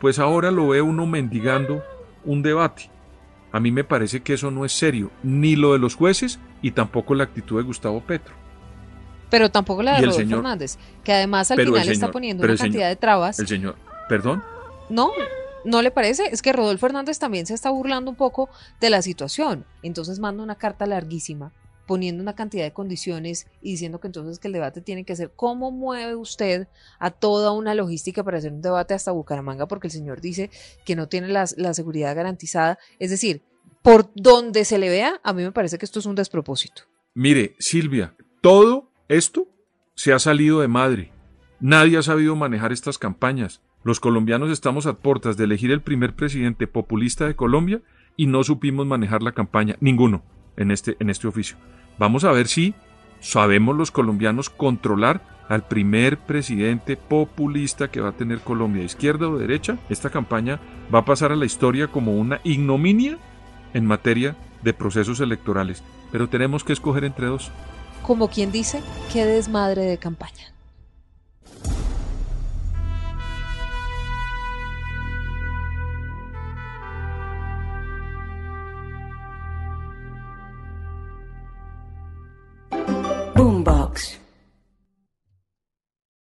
Pues 0.00 0.18
ahora 0.18 0.50
lo 0.50 0.68
ve 0.68 0.80
uno 0.82 1.06
mendigando 1.06 1.82
un 2.24 2.42
debate. 2.42 2.90
A 3.52 3.60
mí 3.60 3.70
me 3.70 3.84
parece 3.84 4.20
que 4.22 4.34
eso 4.34 4.50
no 4.50 4.64
es 4.64 4.72
serio, 4.72 5.10
ni 5.22 5.56
lo 5.56 5.72
de 5.72 5.78
los 5.78 5.94
jueces 5.94 6.38
y 6.62 6.72
tampoco 6.72 7.14
la 7.14 7.24
actitud 7.24 7.56
de 7.58 7.62
Gustavo 7.64 8.00
Petro. 8.00 8.34
Pero 9.30 9.50
tampoco 9.50 9.82
la 9.82 9.92
de 9.92 9.98
Rodolfo 10.02 10.18
señor- 10.20 10.38
Hernández, 10.38 10.78
que 11.02 11.12
además 11.12 11.50
al 11.50 11.60
final 11.60 11.88
está 11.88 12.10
poniendo 12.10 12.44
una 12.44 12.52
señor- 12.56 12.64
cantidad 12.72 12.88
de 12.88 12.96
trabas. 12.96 13.38
El 13.40 13.46
señor, 13.48 13.76
perdón, 14.08 14.42
No, 14.88 15.10
¿no 15.64 15.82
le 15.82 15.90
parece? 15.90 16.26
Es 16.30 16.42
que 16.42 16.52
Rodolfo 16.52 16.86
Hernández 16.86 17.18
también 17.18 17.46
se 17.46 17.54
está 17.54 17.70
burlando 17.70 18.10
un 18.10 18.16
poco 18.16 18.48
de 18.80 18.90
la 18.90 19.02
situación. 19.02 19.64
Entonces 19.82 20.18
manda 20.18 20.42
una 20.42 20.54
carta 20.56 20.86
larguísima 20.86 21.52
poniendo 21.86 22.20
una 22.20 22.34
cantidad 22.34 22.64
de 22.64 22.72
condiciones 22.72 23.46
y 23.62 23.70
diciendo 23.72 24.00
que 24.00 24.08
entonces 24.08 24.40
que 24.40 24.48
el 24.48 24.52
debate 24.54 24.80
tiene 24.80 25.04
que 25.04 25.14
ser 25.14 25.30
cómo 25.36 25.70
mueve 25.70 26.16
usted 26.16 26.66
a 26.98 27.12
toda 27.12 27.52
una 27.52 27.74
logística 27.76 28.24
para 28.24 28.38
hacer 28.38 28.52
un 28.52 28.60
debate 28.60 28.92
hasta 28.94 29.12
Bucaramanga 29.12 29.68
porque 29.68 29.86
el 29.86 29.92
señor 29.92 30.20
dice 30.20 30.50
que 30.84 30.96
no 30.96 31.08
tiene 31.08 31.28
las- 31.28 31.56
la 31.56 31.74
seguridad 31.74 32.16
garantizada. 32.16 32.78
Es 32.98 33.10
decir, 33.10 33.42
por 33.82 34.10
donde 34.16 34.64
se 34.64 34.78
le 34.78 34.88
vea, 34.88 35.20
a 35.22 35.32
mí 35.32 35.44
me 35.44 35.52
parece 35.52 35.78
que 35.78 35.84
esto 35.84 36.00
es 36.00 36.06
un 36.06 36.16
despropósito. 36.16 36.82
Mire, 37.14 37.54
Silvia, 37.60 38.16
todo 38.40 38.90
esto 39.08 39.46
se 39.94 40.12
ha 40.12 40.18
salido 40.18 40.60
de 40.60 40.66
madre. 40.68 41.12
Nadie 41.60 41.98
ha 41.98 42.02
sabido 42.02 42.34
manejar 42.34 42.72
estas 42.72 42.98
campañas. 42.98 43.60
Los 43.86 44.00
colombianos 44.00 44.50
estamos 44.50 44.86
a 44.86 44.94
puertas 44.94 45.36
de 45.36 45.44
elegir 45.44 45.70
el 45.70 45.80
primer 45.80 46.16
presidente 46.16 46.66
populista 46.66 47.24
de 47.28 47.36
Colombia 47.36 47.82
y 48.16 48.26
no 48.26 48.42
supimos 48.42 48.84
manejar 48.84 49.22
la 49.22 49.30
campaña, 49.30 49.76
ninguno, 49.78 50.24
en 50.56 50.72
este, 50.72 50.96
en 50.98 51.08
este 51.08 51.28
oficio. 51.28 51.56
Vamos 51.96 52.24
a 52.24 52.32
ver 52.32 52.48
si 52.48 52.74
sabemos 53.20 53.76
los 53.76 53.92
colombianos 53.92 54.50
controlar 54.50 55.22
al 55.48 55.68
primer 55.68 56.18
presidente 56.18 56.96
populista 56.96 57.88
que 57.88 58.00
va 58.00 58.08
a 58.08 58.16
tener 58.16 58.40
Colombia, 58.40 58.82
izquierda 58.82 59.28
o 59.28 59.38
derecha. 59.38 59.78
Esta 59.88 60.10
campaña 60.10 60.58
va 60.92 60.98
a 60.98 61.04
pasar 61.04 61.30
a 61.30 61.36
la 61.36 61.46
historia 61.46 61.86
como 61.86 62.16
una 62.16 62.40
ignominia 62.42 63.18
en 63.72 63.86
materia 63.86 64.36
de 64.64 64.74
procesos 64.74 65.20
electorales, 65.20 65.84
pero 66.10 66.28
tenemos 66.28 66.64
que 66.64 66.72
escoger 66.72 67.04
entre 67.04 67.26
dos. 67.26 67.52
Como 68.02 68.30
quien 68.30 68.50
dice, 68.50 68.82
qué 69.12 69.24
desmadre 69.24 69.82
de 69.82 69.98
campaña. 69.98 70.55